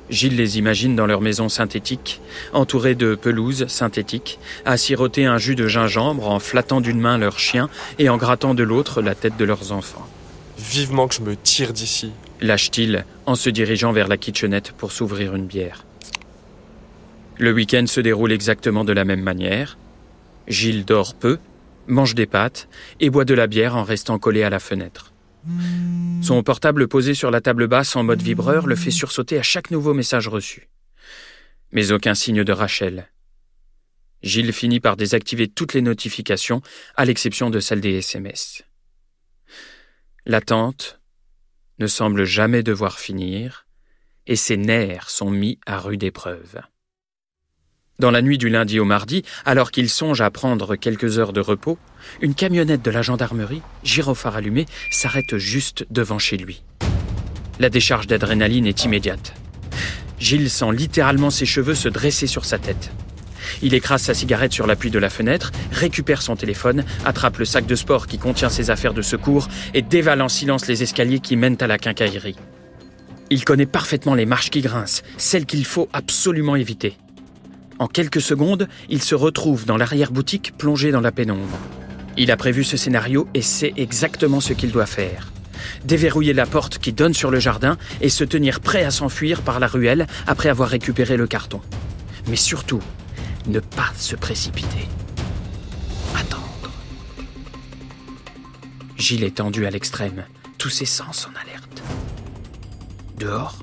Gilles 0.10 0.36
les 0.36 0.58
imagine 0.58 0.96
dans 0.96 1.06
leur 1.06 1.22
maison 1.22 1.48
synthétique, 1.48 2.20
entourés 2.52 2.96
de 2.96 3.16
pelouses 3.16 3.68
synthétiques, 3.68 4.40
à 4.66 4.76
siroter 4.76 5.26
un 5.26 5.38
jus 5.38 5.56
de 5.56 5.68
gingembre 5.68 6.28
en 6.28 6.40
flattant 6.40 6.82
d'une 6.82 7.00
main 7.00 7.18
leur 7.18 7.40
chien 7.40 7.70
et 7.98 8.10
en 8.10 8.18
grattant 8.18 8.54
de 8.54 8.64
l'autre 8.64 9.02
la 9.02 9.16
tête 9.16 9.38
de 9.38 9.46
leurs 9.46 9.72
enfants. 9.72 10.06
Vivement 10.58 11.08
que 11.08 11.16
je 11.16 11.22
me 11.22 11.36
tire 11.36 11.72
d'ici. 11.72 12.12
Lâche-t-il 12.42 13.06
en 13.26 13.36
se 13.36 13.50
dirigeant 13.50 13.94
vers 13.94 14.08
la 14.08 14.18
kitchenette 14.18 14.74
pour 14.74 14.92
s'ouvrir 14.92 15.34
une 15.36 15.46
bière. 15.46 15.86
Le 17.38 17.54
week-end 17.54 17.86
se 17.88 18.02
déroule 18.02 18.34
exactement 18.34 18.84
de 18.84 18.94
la 18.94 19.06
même 19.06 19.22
manière. 19.22 19.78
Gilles 20.48 20.84
dort 20.84 21.14
peu, 21.14 21.40
mange 21.88 22.16
des 22.16 22.26
pâtes 22.26 22.68
et 23.00 23.10
boit 23.10 23.26
de 23.26 23.34
la 23.34 23.48
bière 23.48 23.76
en 23.76 23.84
restant 23.84 24.20
collé 24.20 24.44
à 24.44 24.50
la 24.50 24.60
fenêtre. 24.60 25.14
Son 26.22 26.44
portable 26.44 26.88
posé 26.88 27.14
sur 27.14 27.32
la 27.32 27.42
table 27.42 27.68
basse 27.68 27.96
en 27.96 28.04
mode 28.04 28.22
vibreur 28.22 28.68
le 28.68 28.76
fait 28.76 28.92
sursauter 28.92 29.40
à 29.40 29.44
chaque 29.44 29.72
nouveau 29.72 29.94
message 29.94 30.28
reçu. 30.28 30.70
Mais 31.72 31.92
aucun 31.92 32.14
signe 32.14 32.44
de 32.44 32.52
Rachel. 32.52 33.10
Gilles 34.22 34.54
finit 34.54 34.80
par 34.80 34.98
désactiver 34.98 35.48
toutes 35.48 35.74
les 35.74 35.82
notifications, 35.82 36.62
à 36.96 37.06
l'exception 37.06 37.50
de 37.50 37.60
celles 37.60 37.82
des 37.82 37.94
SMS. 37.94 38.64
L'attente 40.26 41.00
ne 41.80 41.88
semble 41.88 42.26
jamais 42.26 42.62
devoir 42.62 43.00
finir, 43.00 43.66
et 44.28 44.36
ses 44.36 44.58
nerfs 44.58 45.10
sont 45.10 45.32
mis 45.32 45.60
à 45.66 45.80
rude 45.80 46.04
épreuve. 46.04 46.62
Dans 48.02 48.10
la 48.10 48.24
nuit 48.24 48.40
du 48.40 48.50
lundi 48.50 48.80
au 48.80 48.84
mardi, 48.84 49.22
alors 49.46 49.70
qu'il 49.70 49.88
songe 49.88 50.22
à 50.22 50.32
prendre 50.32 50.76
quelques 50.76 51.20
heures 51.20 51.34
de 51.34 51.40
repos, 51.40 51.78
une 52.20 52.34
camionnette 52.34 52.82
de 52.82 52.90
la 52.90 53.04
gendarmerie, 53.04 53.62
gyrophare 53.84 54.38
allumé, 54.38 54.66
s'arrête 54.90 55.38
juste 55.38 55.86
devant 55.92 56.18
chez 56.18 56.36
lui. 56.36 56.64
La 57.60 57.70
décharge 57.70 58.08
d'adrénaline 58.08 58.66
est 58.66 58.86
immédiate. 58.86 59.36
Gilles 60.18 60.50
sent 60.50 60.72
littéralement 60.74 61.30
ses 61.30 61.46
cheveux 61.46 61.76
se 61.76 61.90
dresser 61.90 62.26
sur 62.26 62.44
sa 62.44 62.58
tête. 62.58 62.90
Il 63.62 63.76
écrase 63.76 64.02
sa 64.02 64.16
cigarette 64.16 64.52
sur 64.52 64.66
l'appui 64.66 64.90
de 64.90 64.98
la 64.98 65.12
fenêtre, 65.12 65.52
récupère 65.72 66.24
son 66.24 66.36
téléphone, 66.36 66.84
attrape 67.06 67.38
le 67.38 67.46
sac 67.46 67.68
de 67.68 67.76
sport 67.76 68.08
qui 68.08 68.18
contient 68.18 68.50
ses 68.50 68.72
affaires 68.72 68.96
de 68.96 69.04
secours 69.04 69.48
et 69.76 69.84
dévale 69.84 70.24
en 70.24 70.30
silence 70.30 70.66
les 70.66 70.82
escaliers 70.82 71.20
qui 71.20 71.36
mènent 71.36 71.62
à 71.62 71.68
la 71.68 71.78
quincaillerie. 71.78 72.38
Il 73.30 73.46
connaît 73.46 73.68
parfaitement 73.68 74.16
les 74.16 74.26
marches 74.26 74.50
qui 74.50 74.62
grincent, 74.62 75.04
celles 75.18 75.46
qu'il 75.46 75.66
faut 75.66 75.88
absolument 75.94 76.56
éviter. 76.56 76.98
En 77.82 77.88
quelques 77.88 78.22
secondes, 78.22 78.68
il 78.90 79.02
se 79.02 79.16
retrouve 79.16 79.66
dans 79.66 79.76
l'arrière-boutique 79.76 80.56
plongé 80.56 80.92
dans 80.92 81.02
la 81.02 81.12
pénombre. 81.12 81.58
Il 82.16 82.30
a 82.30 82.38
prévu 82.38 82.64
ce 82.64 82.78
scénario 82.78 83.28
et 83.34 83.42
sait 83.42 83.74
exactement 83.76 84.40
ce 84.40 84.54
qu'il 84.54 84.72
doit 84.72 84.86
faire. 84.86 85.32
Déverrouiller 85.84 86.34
la 86.34 86.46
porte 86.46 86.78
qui 86.78 86.94
donne 86.94 87.16
sur 87.16 87.32
le 87.32 87.40
jardin 87.40 87.80
et 88.00 88.10
se 88.10 88.24
tenir 88.24 88.60
prêt 88.60 88.84
à 88.84 88.92
s'enfuir 88.92 89.42
par 89.42 89.60
la 89.60 89.66
ruelle 89.66 90.06
après 90.28 90.50
avoir 90.50 90.70
récupéré 90.70 91.18
le 91.18 91.26
carton. 91.26 91.60
Mais 92.28 92.36
surtout, 92.36 92.84
ne 93.48 93.60
pas 93.60 93.92
se 93.98 94.16
précipiter. 94.16 94.88
Attendre. 96.16 96.70
Gilles 98.96 99.24
est 99.24 99.38
tendu 99.38 99.66
à 99.66 99.72
l'extrême, 99.72 100.26
tous 100.60 100.70
ses 100.70 100.86
sens 100.86 101.28
en 101.28 101.32
alerte. 101.42 101.82
Dehors, 103.18 103.58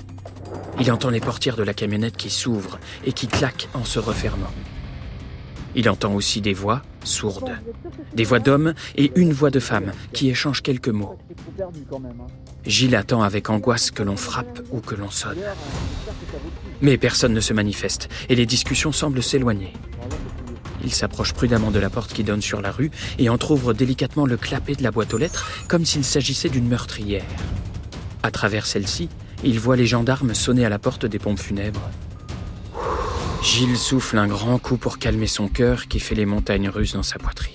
il 0.81 0.93
entend 0.93 1.11
les 1.11 1.21
portières 1.21 1.57
de 1.57 1.63
la 1.63 1.75
camionnette 1.75 2.17
qui 2.17 2.31
s'ouvrent 2.31 2.79
et 3.05 3.13
qui 3.13 3.27
claquent 3.27 3.69
en 3.75 3.85
se 3.85 3.99
refermant. 3.99 4.53
Il 5.75 5.89
entend 5.89 6.15
aussi 6.15 6.41
des 6.41 6.55
voix 6.55 6.83
sourdes, 7.05 7.53
des 8.15 8.25
voix 8.25 8.39
d'hommes 8.39 8.75
et 8.97 9.13
une 9.17 9.33
voix 9.33 9.51
de 9.51 9.61
femme 9.61 9.93
qui 10.13 10.29
échangent 10.29 10.63
quelques 10.63 10.89
mots. 10.89 11.19
Gilles 12.67 12.97
attend 12.97 13.23
avec 13.23 13.51
angoisse 13.51 13.91
que 13.91 14.03
l'on 14.03 14.17
frappe 14.17 14.61
ou 14.71 14.81
que 14.81 14.95
l'on 14.95 15.11
sonne. 15.11 15.39
Mais 16.81 16.97
personne 16.97 17.33
ne 17.33 17.41
se 17.41 17.53
manifeste 17.53 18.09
et 18.29 18.35
les 18.35 18.47
discussions 18.47 18.93
semblent 18.93 19.23
s'éloigner. 19.23 19.73
Il 20.85 20.93
s'approche 20.93 21.33
prudemment 21.33 21.71
de 21.71 21.79
la 21.79 21.91
porte 21.91 22.13
qui 22.13 22.25
donne 22.25 22.43
sur 22.43 22.61
la 22.61 22.71
rue 22.71 22.91
et 23.19 23.29
entr'ouvre 23.29 23.75
délicatement 23.75 24.27
le 24.27 24.37
clapet 24.37 24.75
de 24.75 24.83
la 24.83 24.91
boîte 24.91 25.13
aux 25.13 25.19
lettres 25.19 25.51
comme 25.69 25.85
s'il 25.85 26.05
s'agissait 26.05 26.49
d'une 26.49 26.69
meurtrière. 26.69 27.25
À 28.23 28.31
travers 28.31 28.67
celle-ci, 28.67 29.09
il 29.45 29.59
voit 29.61 29.77
les 29.77 29.87
gendarmes 29.87 30.35
sonner 30.35 30.65
à 30.65 30.69
la 30.69 30.79
porte 30.79 31.07
des 31.07 31.19
pompes 31.19 31.39
funèbres. 31.39 31.91
Gilles 33.43 33.79
souffle 33.79 34.19
un 34.19 34.27
grand 34.27 34.59
coup 34.59 34.77
pour 34.77 34.99
calmer 34.99 35.29
son 35.29 35.49
cœur 35.49 35.87
qui 35.87 36.01
fait 36.01 36.15
les 36.15 36.27
montagnes 36.27 36.69
russes 36.69 36.95
dans 36.95 37.03
sa 37.03 37.19
poitrine. 37.19 37.55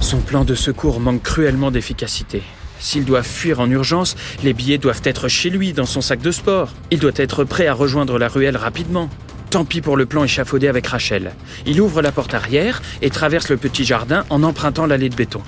Son 0.00 0.20
plan 0.20 0.44
de 0.44 0.54
secours 0.54 1.00
manque 1.00 1.22
cruellement 1.22 1.70
d'efficacité. 1.70 2.42
S'il 2.78 3.04
doit 3.04 3.24
fuir 3.24 3.58
en 3.58 3.68
urgence, 3.68 4.16
les 4.44 4.52
billets 4.52 4.78
doivent 4.78 5.02
être 5.04 5.26
chez 5.26 5.50
lui, 5.50 5.72
dans 5.72 5.86
son 5.86 6.00
sac 6.00 6.20
de 6.20 6.30
sport. 6.30 6.72
Il 6.90 7.00
doit 7.00 7.10
être 7.16 7.42
prêt 7.44 7.66
à 7.66 7.74
rejoindre 7.74 8.18
la 8.18 8.28
ruelle 8.28 8.56
rapidement. 8.56 9.10
Tant 9.50 9.64
pis 9.64 9.80
pour 9.80 9.96
le 9.96 10.06
plan 10.06 10.22
échafaudé 10.24 10.68
avec 10.68 10.86
Rachel. 10.86 11.32
Il 11.66 11.80
ouvre 11.80 12.00
la 12.00 12.12
porte 12.12 12.34
arrière 12.34 12.80
et 13.02 13.10
traverse 13.10 13.48
le 13.48 13.56
petit 13.56 13.84
jardin 13.84 14.24
en 14.30 14.42
empruntant 14.44 14.86
l'allée 14.86 15.08
de 15.08 15.16
béton. 15.16 15.42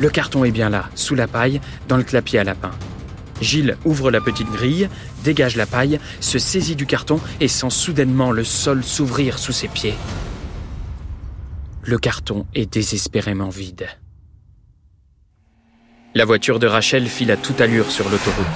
Le 0.00 0.10
carton 0.10 0.44
est 0.44 0.50
bien 0.50 0.68
là, 0.68 0.90
sous 0.94 1.14
la 1.14 1.28
paille, 1.28 1.60
dans 1.88 1.96
le 1.96 2.02
clapier 2.02 2.40
à 2.40 2.44
lapin. 2.44 2.72
Gilles 3.40 3.76
ouvre 3.84 4.10
la 4.10 4.20
petite 4.20 4.50
grille, 4.50 4.88
dégage 5.24 5.56
la 5.56 5.66
paille, 5.66 5.98
se 6.20 6.38
saisit 6.38 6.76
du 6.76 6.86
carton 6.86 7.20
et 7.40 7.48
sent 7.48 7.70
soudainement 7.70 8.32
le 8.32 8.44
sol 8.44 8.82
s'ouvrir 8.82 9.38
sous 9.38 9.52
ses 9.52 9.68
pieds. 9.68 9.94
Le 11.82 11.98
carton 11.98 12.46
est 12.54 12.72
désespérément 12.72 13.48
vide. 13.48 13.86
La 16.14 16.24
voiture 16.24 16.58
de 16.58 16.66
Rachel 16.66 17.06
file 17.06 17.30
à 17.30 17.36
toute 17.36 17.60
allure 17.60 17.90
sur 17.90 18.08
l'autoroute. 18.08 18.46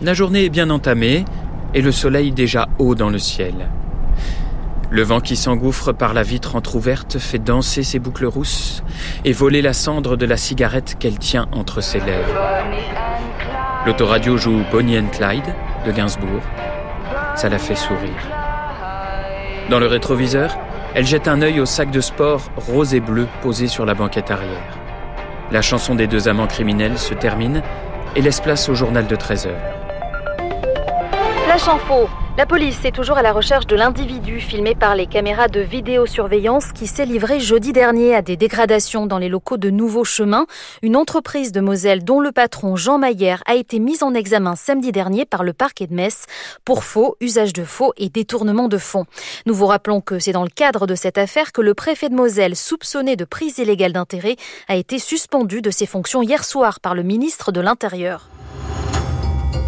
La 0.00 0.14
journée 0.14 0.46
est 0.46 0.50
bien 0.50 0.70
entamée 0.70 1.24
et 1.74 1.82
le 1.82 1.92
soleil 1.92 2.32
déjà 2.32 2.68
haut 2.78 2.94
dans 2.94 3.10
le 3.10 3.18
ciel. 3.18 3.68
Le 4.90 5.02
vent 5.02 5.20
qui 5.20 5.36
s'engouffre 5.36 5.92
par 5.92 6.14
la 6.14 6.22
vitre 6.22 6.56
entr'ouverte 6.56 7.18
fait 7.18 7.38
danser 7.38 7.82
ses 7.82 7.98
boucles 7.98 8.26
rousses 8.26 8.82
et 9.24 9.32
voler 9.32 9.60
la 9.60 9.72
cendre 9.72 10.16
de 10.16 10.26
la 10.26 10.36
cigarette 10.36 10.96
qu'elle 10.98 11.18
tient 11.18 11.48
entre 11.52 11.80
ses 11.80 12.00
lèvres. 12.00 12.34
L'autoradio 13.86 14.36
joue 14.36 14.64
Bonnie 14.72 14.98
and 14.98 15.10
Clyde 15.12 15.54
de 15.86 15.92
Gainsbourg. 15.92 16.42
Ça 17.36 17.48
la 17.48 17.58
fait 17.58 17.76
sourire. 17.76 18.26
Dans 19.70 19.78
le 19.78 19.86
rétroviseur, 19.86 20.58
elle 20.92 21.06
jette 21.06 21.28
un 21.28 21.40
œil 21.40 21.60
au 21.60 21.66
sac 21.66 21.92
de 21.92 22.00
sport 22.00 22.40
rose 22.56 22.94
et 22.94 23.00
bleu 23.00 23.28
posé 23.42 23.68
sur 23.68 23.86
la 23.86 23.94
banquette 23.94 24.32
arrière. 24.32 24.76
La 25.52 25.62
chanson 25.62 25.94
des 25.94 26.08
deux 26.08 26.26
amants 26.26 26.48
criminels 26.48 26.98
se 26.98 27.14
termine 27.14 27.62
et 28.16 28.22
laisse 28.22 28.40
place 28.40 28.68
au 28.68 28.74
journal 28.74 29.06
de 29.06 29.14
13 29.14 29.46
heures. 29.46 29.54
Flash 31.44 31.68
info 31.68 32.08
la 32.36 32.44
police 32.44 32.84
est 32.84 32.92
toujours 32.92 33.16
à 33.16 33.22
la 33.22 33.32
recherche 33.32 33.66
de 33.66 33.76
l'individu 33.76 34.40
filmé 34.40 34.74
par 34.74 34.94
les 34.94 35.06
caméras 35.06 35.48
de 35.48 35.60
vidéosurveillance 35.60 36.72
qui 36.72 36.86
s'est 36.86 37.06
livré 37.06 37.40
jeudi 37.40 37.72
dernier 37.72 38.14
à 38.14 38.20
des 38.20 38.36
dégradations 38.36 39.06
dans 39.06 39.16
les 39.16 39.30
locaux 39.30 39.56
de 39.56 39.70
Nouveau 39.70 40.04
Chemin, 40.04 40.46
une 40.82 40.96
entreprise 40.96 41.50
de 41.50 41.60
Moselle 41.60 42.04
dont 42.04 42.20
le 42.20 42.32
patron 42.32 42.76
Jean 42.76 42.98
Maillère 42.98 43.42
a 43.46 43.54
été 43.54 43.78
mis 43.78 44.04
en 44.04 44.12
examen 44.12 44.54
samedi 44.54 44.92
dernier 44.92 45.24
par 45.24 45.44
le 45.44 45.54
parquet 45.54 45.86
de 45.86 45.94
Metz 45.94 46.26
pour 46.66 46.84
faux, 46.84 47.16
usage 47.22 47.54
de 47.54 47.64
faux 47.64 47.94
et 47.96 48.10
détournement 48.10 48.68
de 48.68 48.78
fonds. 48.78 49.06
Nous 49.46 49.54
vous 49.54 49.66
rappelons 49.66 50.02
que 50.02 50.18
c'est 50.18 50.32
dans 50.32 50.44
le 50.44 50.50
cadre 50.50 50.86
de 50.86 50.94
cette 50.94 51.16
affaire 51.16 51.52
que 51.52 51.62
le 51.62 51.72
préfet 51.72 52.10
de 52.10 52.14
Moselle, 52.14 52.54
soupçonné 52.54 53.16
de 53.16 53.24
prise 53.24 53.56
illégale 53.56 53.94
d'intérêt, 53.94 54.36
a 54.68 54.76
été 54.76 54.98
suspendu 54.98 55.62
de 55.62 55.70
ses 55.70 55.86
fonctions 55.86 56.22
hier 56.22 56.44
soir 56.44 56.80
par 56.80 56.94
le 56.94 57.02
ministre 57.02 57.50
de 57.50 57.62
l'Intérieur. 57.62 58.28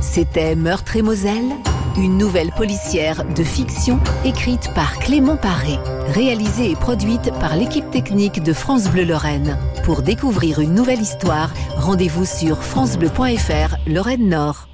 C'était 0.03 0.55
Meurtre 0.55 0.97
et 0.97 1.03
Moselle 1.03 1.55
une 2.03 2.17
nouvelle 2.17 2.53
policière 2.53 3.25
de 3.25 3.43
fiction 3.43 3.99
écrite 4.25 4.73
par 4.75 4.99
Clément 4.99 5.37
Paré, 5.37 5.79
réalisée 6.09 6.71
et 6.71 6.77
produite 6.77 7.33
par 7.41 7.57
l'équipe 7.57 7.91
technique 7.91 8.43
de 8.43 8.53
France 8.53 8.89
Bleu 8.89 9.05
Lorraine. 9.05 9.59
Pour 9.85 10.03
découvrir 10.03 10.61
une 10.61 10.75
nouvelle 10.75 11.01
histoire, 11.01 11.53
rendez-vous 11.77 12.25
sur 12.25 12.63
francebleu.fr 12.63 13.77
Lorraine 13.87 14.29
Nord. 14.29 14.69